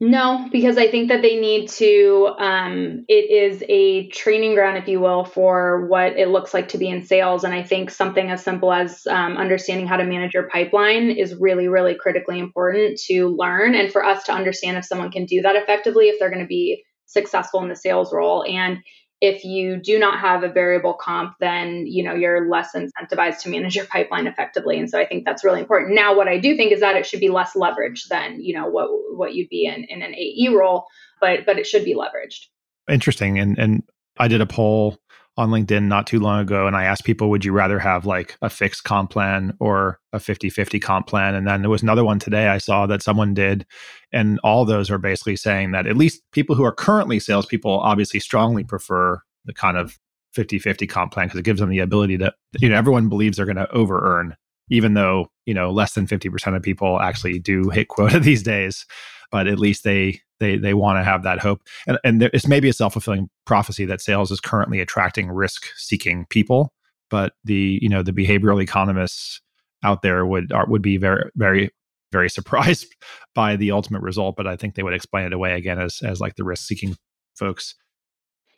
No 0.00 0.48
because 0.50 0.76
i 0.76 0.90
think 0.90 1.08
that 1.08 1.22
they 1.22 1.38
need 1.38 1.68
to 1.68 2.34
um, 2.38 3.04
it 3.08 3.30
is 3.30 3.62
a 3.68 4.08
training 4.08 4.54
ground 4.54 4.76
if 4.76 4.88
you 4.88 4.98
will 5.00 5.24
for 5.24 5.86
what 5.86 6.18
it 6.18 6.28
looks 6.28 6.52
like 6.52 6.68
to 6.68 6.78
be 6.78 6.88
in 6.88 7.04
sales. 7.04 7.44
And 7.44 7.54
i 7.54 7.62
think 7.62 7.90
something 7.90 8.30
as 8.30 8.42
simple 8.42 8.72
as 8.72 9.06
um, 9.06 9.36
understanding 9.36 9.86
how 9.86 9.96
to 9.96 10.04
manage 10.04 10.34
your 10.34 10.48
pipeline 10.48 11.10
is 11.10 11.36
really 11.36 11.68
really 11.68 11.94
critically 11.94 12.40
important 12.40 12.98
to 13.06 13.28
learn 13.38 13.74
and 13.74 13.92
for 13.92 14.04
us 14.04 14.24
to 14.24 14.32
understand 14.32 14.76
if 14.76 14.84
someone 14.84 15.12
can 15.12 15.26
do 15.26 15.40
that 15.42 15.56
effectively 15.56 16.08
if 16.08 16.18
they're 16.18 16.30
going 16.30 16.42
to 16.42 16.46
be 16.46 16.82
successful 17.06 17.62
in 17.62 17.68
the 17.68 17.76
sales 17.76 18.12
role. 18.12 18.44
And 18.46 18.78
if 19.20 19.44
you 19.44 19.76
do 19.76 19.98
not 19.98 20.18
have 20.18 20.42
a 20.42 20.48
variable 20.48 20.94
comp 20.94 21.34
then 21.40 21.86
you 21.86 22.02
know 22.02 22.14
you're 22.14 22.48
less 22.48 22.74
incentivized 22.74 23.40
to 23.40 23.48
manage 23.48 23.76
your 23.76 23.86
pipeline 23.86 24.26
effectively. 24.26 24.78
And 24.78 24.90
so 24.90 24.98
i 24.98 25.06
think 25.06 25.24
that's 25.24 25.44
really 25.44 25.60
important. 25.60 25.94
Now 25.94 26.16
what 26.16 26.28
i 26.28 26.38
do 26.38 26.56
think 26.56 26.72
is 26.72 26.80
that 26.80 26.96
it 26.96 27.06
should 27.06 27.20
be 27.20 27.30
less 27.30 27.54
leveraged 27.54 28.08
than 28.08 28.40
you 28.42 28.54
know 28.54 28.66
what 28.66 28.88
what 29.16 29.34
you'd 29.34 29.48
be 29.48 29.66
in 29.66 29.84
in 29.84 30.02
an 30.02 30.14
ae 30.14 30.48
role 30.48 30.86
but 31.20 31.46
but 31.46 31.58
it 31.58 31.66
should 31.66 31.84
be 31.84 31.94
leveraged. 31.94 32.46
Interesting. 32.90 33.38
And 33.38 33.58
and 33.58 33.82
i 34.18 34.28
did 34.28 34.40
a 34.40 34.46
poll 34.46 34.98
on 35.36 35.50
LinkedIn 35.50 35.84
not 35.84 36.06
too 36.06 36.20
long 36.20 36.40
ago 36.40 36.66
and 36.66 36.76
I 36.76 36.84
asked 36.84 37.04
people, 37.04 37.28
would 37.30 37.44
you 37.44 37.52
rather 37.52 37.78
have 37.78 38.06
like 38.06 38.36
a 38.40 38.48
fixed 38.48 38.84
comp 38.84 39.10
plan 39.10 39.56
or 39.58 40.00
a 40.12 40.20
50 40.20 40.48
50 40.48 40.78
comp 40.80 41.06
plan? 41.06 41.34
And 41.34 41.46
then 41.46 41.62
there 41.62 41.70
was 41.70 41.82
another 41.82 42.04
one 42.04 42.18
today 42.18 42.48
I 42.48 42.58
saw 42.58 42.86
that 42.86 43.02
someone 43.02 43.34
did. 43.34 43.66
And 44.12 44.38
all 44.44 44.64
those 44.64 44.90
are 44.90 44.98
basically 44.98 45.36
saying 45.36 45.72
that 45.72 45.86
at 45.86 45.96
least 45.96 46.22
people 46.32 46.54
who 46.54 46.64
are 46.64 46.72
currently 46.72 47.18
salespeople 47.18 47.80
obviously 47.80 48.20
strongly 48.20 48.62
prefer 48.62 49.20
the 49.44 49.52
kind 49.52 49.76
of 49.76 49.98
50 50.34 50.58
50 50.58 50.86
comp 50.86 51.12
plan 51.12 51.26
because 51.26 51.40
it 51.40 51.44
gives 51.44 51.60
them 51.60 51.70
the 51.70 51.78
ability 51.80 52.18
to, 52.18 52.32
you 52.58 52.68
know, 52.68 52.76
everyone 52.76 53.08
believes 53.08 53.36
they're 53.36 53.46
going 53.46 53.56
to 53.56 53.70
over 53.72 54.00
earn, 54.04 54.36
even 54.70 54.94
though, 54.94 55.28
you 55.46 55.54
know, 55.54 55.70
less 55.70 55.94
than 55.94 56.06
50% 56.06 56.56
of 56.56 56.62
people 56.62 57.00
actually 57.00 57.38
do 57.38 57.70
hit 57.70 57.88
quota 57.88 58.18
these 58.20 58.42
days. 58.42 58.86
But 59.30 59.46
at 59.46 59.58
least 59.58 59.84
they 59.84 60.20
they 60.38 60.56
they 60.56 60.74
want 60.74 60.98
to 60.98 61.04
have 61.04 61.24
that 61.24 61.40
hope, 61.40 61.62
and 61.88 61.98
and 62.04 62.20
there, 62.20 62.30
it's 62.32 62.46
maybe 62.46 62.68
a 62.68 62.72
self 62.72 62.92
fulfilling 62.92 63.28
prophecy 63.46 63.84
that 63.86 64.00
sales 64.00 64.30
is 64.30 64.40
currently 64.40 64.80
attracting 64.80 65.28
risk 65.28 65.64
seeking 65.76 66.26
people, 66.30 66.72
but 67.10 67.32
the 67.42 67.78
you 67.82 67.88
know 67.88 68.02
the 68.02 68.12
behavioral 68.12 68.62
economists 68.62 69.40
out 69.82 70.02
there 70.02 70.24
would 70.24 70.52
are, 70.52 70.66
would 70.66 70.82
be 70.82 70.98
very 70.98 71.30
very 71.34 71.70
very 72.12 72.30
surprised 72.38 72.94
by 73.34 73.56
the 73.56 73.72
ultimate 73.72 74.02
result, 74.02 74.36
but 74.36 74.46
I 74.46 74.56
think 74.56 74.74
they 74.74 74.84
would 74.84 74.94
explain 74.94 75.26
it 75.26 75.32
away 75.32 75.54
again 75.54 75.80
as 75.80 76.00
as 76.02 76.20
like 76.20 76.36
the 76.36 76.44
risk 76.44 76.68
seeking 76.68 76.96
folks. 77.34 77.74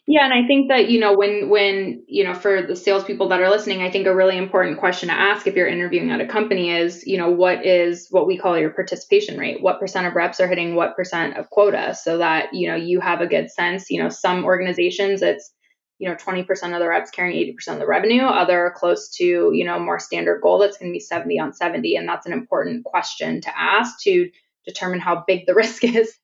Yeah, 0.09 0.25
and 0.25 0.33
I 0.33 0.47
think 0.47 0.69
that 0.69 0.89
you 0.89 1.01
know 1.01 1.17
when 1.17 1.49
when 1.49 2.05
you 2.07 2.23
know 2.23 2.33
for 2.33 2.63
the 2.63 2.77
salespeople 2.77 3.29
that 3.29 3.41
are 3.41 3.51
listening, 3.51 3.83
I 3.83 3.91
think 3.91 4.07
a 4.07 4.15
really 4.15 4.39
important 4.39 4.79
question 4.79 5.09
to 5.09 5.15
ask 5.15 5.49
if 5.49 5.57
you're 5.57 5.67
interviewing 5.67 6.13
at 6.13 6.21
a 6.21 6.29
company 6.29 6.71
is 6.71 7.05
you 7.05 7.19
know 7.19 7.31
what 7.31 7.67
is 7.67 8.07
what 8.11 8.29
we 8.29 8.39
call 8.39 8.57
your 8.57 8.71
participation 8.71 9.37
rate? 9.37 9.61
What 9.61 9.81
percent 9.81 10.07
of 10.07 10.15
reps 10.15 10.39
are 10.39 10.47
hitting 10.47 10.77
what 10.77 10.95
percent 10.95 11.37
of 11.37 11.51
quota, 11.51 11.97
so 12.01 12.19
that 12.19 12.55
you 12.55 12.69
know 12.69 12.77
you 12.77 13.01
have 13.01 13.21
a 13.21 13.27
good 13.27 13.51
sense. 13.51 13.91
You 13.91 14.01
know, 14.01 14.09
some 14.09 14.45
organizations 14.45 15.23
it's 15.23 15.53
you 15.99 16.09
know 16.09 16.15
20% 16.15 16.75
of 16.75 16.79
the 16.79 16.89
reps 16.89 17.11
carrying 17.11 17.55
80% 17.57 17.73
of 17.73 17.79
the 17.81 17.87
revenue 17.87 18.23
other 18.23 18.73
close 18.77 19.09
to 19.17 19.25
you 19.25 19.65
know 19.65 19.81
more 19.81 19.99
standard 19.99 20.41
goal 20.41 20.59
that's 20.59 20.77
going 20.79 20.93
to 20.93 20.95
be 20.95 21.01
70 21.01 21.41
on 21.41 21.53
70 21.53 21.97
and 21.97 22.09
that's 22.09 22.27
an 22.27 22.33
important 22.33 22.85
question 22.85 23.41
to 23.41 23.59
ask 23.59 23.99
to 24.03 24.31
determine 24.67 25.01
how 25.01 25.25
big 25.27 25.47
the 25.47 25.55
risk 25.63 25.85
is 25.85 26.15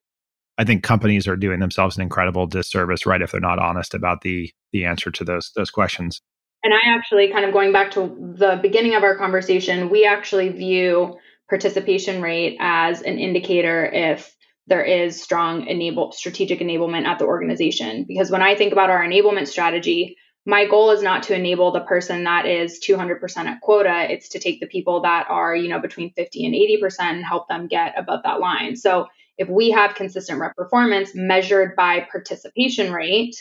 I 0.59 0.65
think 0.65 0.83
companies 0.83 1.27
are 1.27 1.37
doing 1.37 1.61
themselves 1.61 1.97
an 1.97 2.03
incredible 2.03 2.47
disservice, 2.47 3.07
right, 3.07 3.23
if 3.23 3.33
they're 3.33 3.41
not 3.41 3.59
honest 3.59 3.95
about 3.95 4.21
the 4.23 4.53
the 4.73 4.85
answer 4.85 5.11
to 5.11 5.25
those 5.25 5.51
those 5.57 5.71
questions. 5.71 6.21
And 6.65 6.73
I 6.73 6.95
actually 6.97 7.33
kind 7.33 7.45
of 7.45 7.53
going 7.53 7.73
back 7.73 7.91
to 7.93 8.35
the 8.37 8.59
beginning 8.62 8.95
of 8.95 9.03
our 9.03 9.17
conversation, 9.17 9.91
we 9.91 10.05
actually 10.05 10.51
view 10.51 11.19
participation 11.49 12.23
rate 12.23 12.57
as 12.61 13.03
an 13.03 13.19
indicator 13.19 13.85
if 13.85 14.35
there 14.69 14.85
is 14.85 15.21
strong 15.21 15.67
enable 15.67 16.12
strategic 16.12 16.61
enablement 16.61 17.05
at 17.05 17.19
the 17.19 17.25
organization. 17.25 18.05
Because 18.07 18.31
when 18.31 18.43
I 18.43 18.55
think 18.55 18.73
about 18.73 18.91
our 18.91 19.05
enablement 19.05 19.49
strategy, 19.49 20.17
my 20.47 20.67
goal 20.67 20.91
is 20.91 21.03
not 21.03 21.25
to 21.25 21.35
enable 21.35 21.73
the 21.73 21.81
person 21.81 22.25
that 22.25 22.47
is 22.47 22.81
200% 22.81 23.47
at 23.47 23.61
quota. 23.61 24.07
It's 24.12 24.29
to 24.31 24.38
take 24.38 24.61
the 24.61 24.67
people 24.67 25.03
that 25.03 25.27
are, 25.29 25.55
you 25.55 25.69
know, 25.69 25.81
between 25.81 26.12
50 26.12 26.47
and 26.47 26.55
80% 26.55 27.01
and 27.01 27.25
help 27.25 27.49
them 27.49 27.67
get 27.69 27.99
above 27.99 28.23
that 28.25 28.41
line. 28.41 28.77
So 28.77 29.09
if 29.38 29.49
we 29.49 29.71
have 29.71 29.95
consistent 29.95 30.40
rep 30.40 30.55
performance 30.57 31.12
measured 31.14 31.75
by 31.77 32.07
participation 32.11 32.92
rate, 32.92 33.35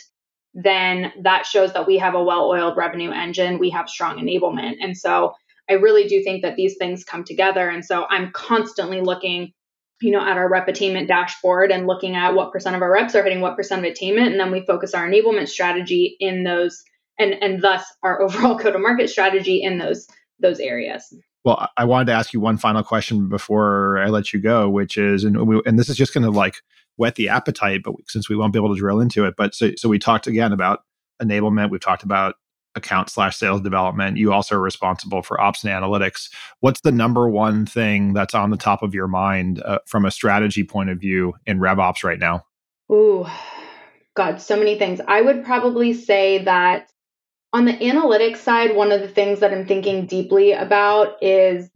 then 0.54 1.12
that 1.22 1.46
shows 1.46 1.72
that 1.72 1.86
we 1.86 1.98
have 1.98 2.14
a 2.14 2.22
well 2.22 2.48
oiled 2.48 2.76
revenue 2.76 3.10
engine, 3.10 3.58
we 3.58 3.70
have 3.70 3.88
strong 3.88 4.18
enablement. 4.18 4.76
And 4.80 4.96
so 4.96 5.34
I 5.68 5.74
really 5.74 6.08
do 6.08 6.22
think 6.22 6.42
that 6.42 6.56
these 6.56 6.76
things 6.78 7.04
come 7.04 7.24
together. 7.24 7.68
And 7.68 7.84
so 7.84 8.04
I'm 8.08 8.32
constantly 8.32 9.00
looking, 9.00 9.52
you 10.00 10.10
know, 10.10 10.20
at 10.20 10.36
our 10.36 10.48
rep 10.48 10.68
attainment 10.68 11.08
dashboard 11.08 11.70
and 11.70 11.86
looking 11.86 12.16
at 12.16 12.34
what 12.34 12.52
percent 12.52 12.76
of 12.76 12.82
our 12.82 12.92
reps 12.92 13.14
are 13.14 13.22
hitting 13.22 13.40
what 13.40 13.56
percent 13.56 13.84
of 13.84 13.90
attainment. 13.90 14.32
And 14.32 14.40
then 14.40 14.52
we 14.52 14.66
focus 14.66 14.94
our 14.94 15.08
enablement 15.08 15.48
strategy 15.48 16.16
in 16.20 16.44
those 16.44 16.82
and 17.18 17.34
and 17.42 17.62
thus 17.62 17.84
our 18.02 18.20
overall 18.22 18.56
go 18.56 18.70
to 18.70 18.78
market 18.78 19.10
strategy 19.10 19.62
in 19.62 19.78
those 19.78 20.06
those 20.40 20.58
areas. 20.58 21.14
Well, 21.44 21.68
I 21.76 21.84
wanted 21.84 22.06
to 22.06 22.12
ask 22.12 22.32
you 22.32 22.40
one 22.40 22.56
final 22.56 22.82
question 22.84 23.28
before 23.28 23.98
I 23.98 24.08
let 24.08 24.32
you 24.32 24.40
go, 24.40 24.70
which 24.70 24.96
is, 24.96 25.24
and 25.24 25.46
we, 25.46 25.60
and 25.66 25.78
this 25.78 25.88
is 25.88 25.96
just 25.96 26.14
going 26.14 26.24
to 26.24 26.30
like 26.30 26.56
whet 26.96 27.16
the 27.16 27.28
appetite, 27.28 27.82
but 27.84 27.94
since 28.06 28.28
we 28.28 28.36
won't 28.36 28.52
be 28.52 28.58
able 28.58 28.72
to 28.74 28.78
drill 28.78 29.00
into 29.00 29.24
it, 29.24 29.34
but 29.36 29.54
so 29.54 29.72
so 29.76 29.88
we 29.88 29.98
talked 29.98 30.26
again 30.26 30.52
about 30.52 30.84
enablement. 31.20 31.70
We've 31.70 31.80
talked 31.80 32.04
about 32.04 32.36
account 32.74 33.10
slash 33.10 33.36
sales 33.36 33.60
development. 33.60 34.16
You 34.16 34.32
also 34.32 34.56
are 34.56 34.60
responsible 34.60 35.22
for 35.22 35.40
ops 35.40 35.64
and 35.64 35.72
analytics. 35.72 36.30
What's 36.60 36.80
the 36.80 36.92
number 36.92 37.28
one 37.28 37.66
thing 37.66 38.12
that's 38.12 38.34
on 38.34 38.50
the 38.50 38.56
top 38.56 38.82
of 38.82 38.94
your 38.94 39.08
mind 39.08 39.62
uh, 39.62 39.80
from 39.86 40.04
a 40.04 40.10
strategy 40.10 40.64
point 40.64 40.90
of 40.90 40.98
view 40.98 41.34
in 41.46 41.58
RevOps 41.58 42.04
right 42.04 42.18
now? 42.18 42.44
Ooh, 42.90 43.26
God, 44.14 44.40
so 44.40 44.56
many 44.56 44.78
things. 44.78 45.00
I 45.06 45.20
would 45.20 45.44
probably 45.44 45.92
say 45.92 46.44
that 46.44 46.90
on 47.52 47.64
the 47.66 47.72
analytics 47.72 48.38
side, 48.38 48.74
one 48.74 48.92
of 48.92 49.00
the 49.00 49.08
things 49.08 49.40
that 49.40 49.52
I'm 49.52 49.66
thinking 49.66 50.06
deeply 50.06 50.52
about 50.52 51.22
is 51.22 51.70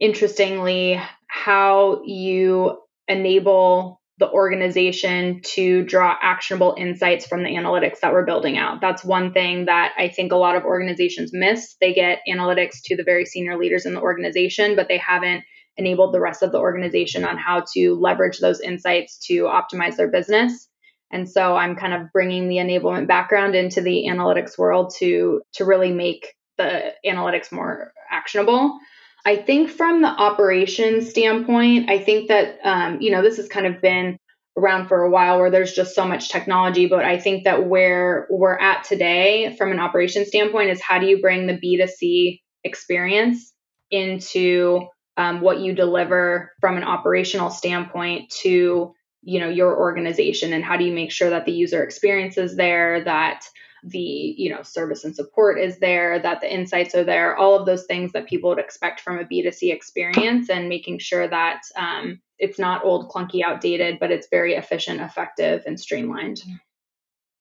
interestingly 0.00 1.00
how 1.26 2.02
you 2.04 2.78
enable 3.08 4.00
the 4.18 4.30
organization 4.30 5.40
to 5.44 5.84
draw 5.84 6.16
actionable 6.20 6.74
insights 6.76 7.26
from 7.26 7.44
the 7.44 7.50
analytics 7.50 8.00
that 8.00 8.12
we're 8.12 8.24
building 8.24 8.58
out. 8.58 8.80
That's 8.80 9.04
one 9.04 9.32
thing 9.32 9.66
that 9.66 9.92
I 9.96 10.08
think 10.08 10.32
a 10.32 10.36
lot 10.36 10.56
of 10.56 10.64
organizations 10.64 11.30
miss. 11.32 11.76
They 11.80 11.94
get 11.94 12.20
analytics 12.28 12.78
to 12.86 12.96
the 12.96 13.04
very 13.04 13.24
senior 13.24 13.56
leaders 13.56 13.86
in 13.86 13.94
the 13.94 14.00
organization, 14.00 14.74
but 14.74 14.88
they 14.88 14.98
haven't 14.98 15.44
enabled 15.76 16.12
the 16.12 16.20
rest 16.20 16.42
of 16.42 16.50
the 16.50 16.58
organization 16.58 17.24
on 17.24 17.38
how 17.38 17.64
to 17.74 17.94
leverage 17.94 18.38
those 18.38 18.60
insights 18.60 19.18
to 19.26 19.44
optimize 19.44 19.96
their 19.96 20.10
business. 20.10 20.68
And 21.10 21.28
so 21.28 21.56
I'm 21.56 21.76
kind 21.76 21.94
of 21.94 22.12
bringing 22.12 22.48
the 22.48 22.56
enablement 22.56 23.06
background 23.06 23.54
into 23.54 23.80
the 23.80 24.06
analytics 24.08 24.58
world 24.58 24.92
to 24.98 25.42
to 25.54 25.64
really 25.64 25.92
make 25.92 26.34
the 26.58 26.92
analytics 27.06 27.50
more 27.52 27.92
actionable. 28.10 28.78
I 29.24 29.36
think 29.36 29.70
from 29.70 30.02
the 30.02 30.08
operations 30.08 31.10
standpoint, 31.10 31.90
I 31.90 31.98
think 31.98 32.28
that 32.28 32.58
um, 32.64 33.00
you 33.00 33.10
know 33.10 33.22
this 33.22 33.36
has 33.36 33.48
kind 33.48 33.66
of 33.66 33.80
been 33.80 34.18
around 34.58 34.88
for 34.88 35.02
a 35.02 35.10
while 35.10 35.38
where 35.38 35.50
there's 35.50 35.72
just 35.72 35.94
so 35.94 36.04
much 36.04 36.30
technology 36.30 36.86
but 36.86 37.04
i 37.04 37.18
think 37.18 37.44
that 37.44 37.66
where 37.66 38.26
we're 38.28 38.58
at 38.58 38.82
today 38.82 39.54
from 39.56 39.70
an 39.70 39.78
operations 39.78 40.26
standpoint 40.26 40.68
is 40.68 40.82
how 40.82 40.98
do 40.98 41.06
you 41.06 41.20
bring 41.20 41.46
the 41.46 41.54
b2c 41.54 42.40
experience 42.64 43.52
into 43.90 44.80
um, 45.16 45.40
what 45.40 45.60
you 45.60 45.74
deliver 45.74 46.52
from 46.60 46.76
an 46.76 46.84
operational 46.84 47.50
standpoint 47.50 48.30
to 48.42 48.94
you 49.22 49.40
know 49.40 49.48
your 49.48 49.78
organization 49.78 50.52
and 50.52 50.64
how 50.64 50.76
do 50.76 50.84
you 50.84 50.92
make 50.92 51.10
sure 51.10 51.30
that 51.30 51.44
the 51.44 51.52
user 51.52 51.82
experience 51.82 52.38
is 52.38 52.56
there 52.56 53.02
that 53.04 53.44
the 53.84 54.34
you 54.36 54.50
know 54.50 54.62
service 54.62 55.04
and 55.04 55.14
support 55.14 55.58
is 55.58 55.78
there 55.78 56.18
that 56.18 56.40
the 56.40 56.52
insights 56.52 56.94
are 56.94 57.04
there 57.04 57.36
all 57.36 57.54
of 57.54 57.66
those 57.66 57.84
things 57.86 58.12
that 58.12 58.26
people 58.26 58.50
would 58.50 58.58
expect 58.58 59.00
from 59.00 59.18
a 59.18 59.24
b2c 59.24 59.72
experience 59.72 60.50
and 60.50 60.68
making 60.68 60.98
sure 60.98 61.28
that 61.28 61.62
um, 61.76 62.20
it's 62.38 62.58
not 62.58 62.84
old 62.84 63.10
clunky 63.10 63.42
outdated 63.44 63.98
but 63.98 64.10
it's 64.10 64.28
very 64.30 64.54
efficient 64.54 65.00
effective 65.00 65.62
and 65.66 65.78
streamlined 65.78 66.40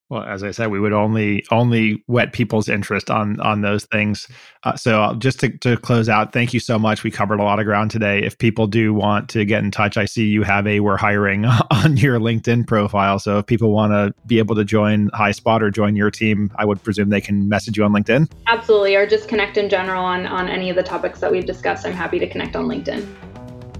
well, 0.10 0.24
as 0.24 0.41
I 0.41 0.52
said, 0.52 0.67
we 0.67 0.80
would 0.80 0.93
only 0.93 1.46
only 1.52 2.04
whet 2.08 2.32
people's 2.32 2.70
interest 2.70 3.10
on 3.10 3.39
on 3.41 3.62
those 3.62 3.86
things. 3.86 4.28
Uh, 4.63 4.76
so 4.76 5.02
uh, 5.04 5.15
just 5.15 5.41
to, 5.41 5.50
to 5.60 5.76
close 5.78 6.08
out, 6.08 6.32
thank 6.32 6.54
you 6.54 6.62
so 6.62 6.80
much. 6.80 7.04
We 7.04 7.12
covered 7.12 7.39
a 7.39 7.43
lot 7.43 7.60
of 7.60 7.65
ground 7.65 7.91
today. 7.91 8.24
If 8.24 8.38
people 8.38 8.67
do 8.67 8.93
want 8.93 9.30
to 9.30 9.43
get 9.43 9.63
in 9.63 9.72
touch, 9.72 9.98
I 9.98 10.06
see 10.06 10.26
you 10.26 10.43
have 10.43 10.65
a 10.65 10.80
we're 10.80 10.96
hiring 10.96 11.46
on 11.72 11.98
your 11.98 12.20
LinkedIn 12.20 12.67
profile. 12.67 13.20
So 13.20 13.39
if 13.39 13.48
people 13.48 13.72
want 13.72 13.91
to 13.91 14.13
be 14.26 14.39
able 14.39 14.56
to 14.56 14.63
join 14.63 15.10
HighSpot 15.10 15.62
or 15.62 15.72
join 15.72 15.98
your 15.98 16.10
team, 16.10 16.52
I 16.56 16.63
would 16.63 16.82
presume 16.82 17.10
they 17.10 17.22
can 17.22 17.50
message 17.50 17.78
you 17.78 17.84
on 17.84 17.91
LinkedIn. 17.91 18.32
Absolutely, 18.48 18.96
or 18.96 19.06
just 19.06 19.28
connect 19.28 19.58
in 19.58 19.70
general 19.70 20.04
on 20.04 20.26
on 20.26 20.48
any 20.48 20.70
of 20.70 20.78
the 20.78 20.84
topics 20.84 21.20
that 21.20 21.32
we've 21.32 21.46
discussed. 21.46 21.86
I'm 21.86 21.93
happy 21.93 22.20
to 22.20 22.30
connect 22.30 22.56
on 22.56 22.67
LinkedIn. 22.67 23.06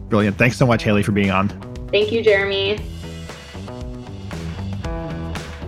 Brilliant. 0.10 0.38
Thanks 0.38 0.58
so 0.58 0.66
much, 0.66 0.84
Haley, 0.84 1.04
for 1.04 1.14
being 1.14 1.32
on. 1.32 1.50
Thank 1.90 2.12
you, 2.12 2.22
Jeremy. 2.22 2.80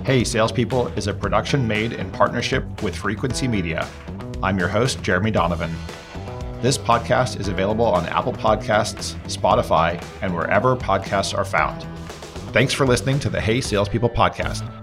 Hey 0.09 0.23
Salespeople 0.23 0.87
is 0.97 1.05
a 1.05 1.13
production 1.13 1.67
made 1.67 1.93
in 1.93 2.09
partnership 2.09 2.81
with 2.81 2.95
Frequency 2.95 3.47
Media. 3.47 3.87
I'm 4.41 4.57
your 4.57 4.67
host, 4.67 5.03
Jeremy 5.03 5.29
Donovan. 5.29 5.71
This 6.63 6.79
podcast 6.79 7.39
is 7.39 7.47
available 7.47 7.85
on 7.85 8.07
Apple 8.07 8.33
Podcasts, 8.33 9.13
Spotify, 9.25 10.03
and 10.23 10.35
wherever 10.35 10.75
podcasts 10.75 11.37
are 11.37 11.45
found. 11.45 11.83
Thanks 12.53 12.73
for 12.73 12.87
listening 12.87 13.19
to 13.19 13.29
the 13.29 13.39
Hey 13.39 13.61
Salespeople 13.61 14.09
podcast. 14.09 14.78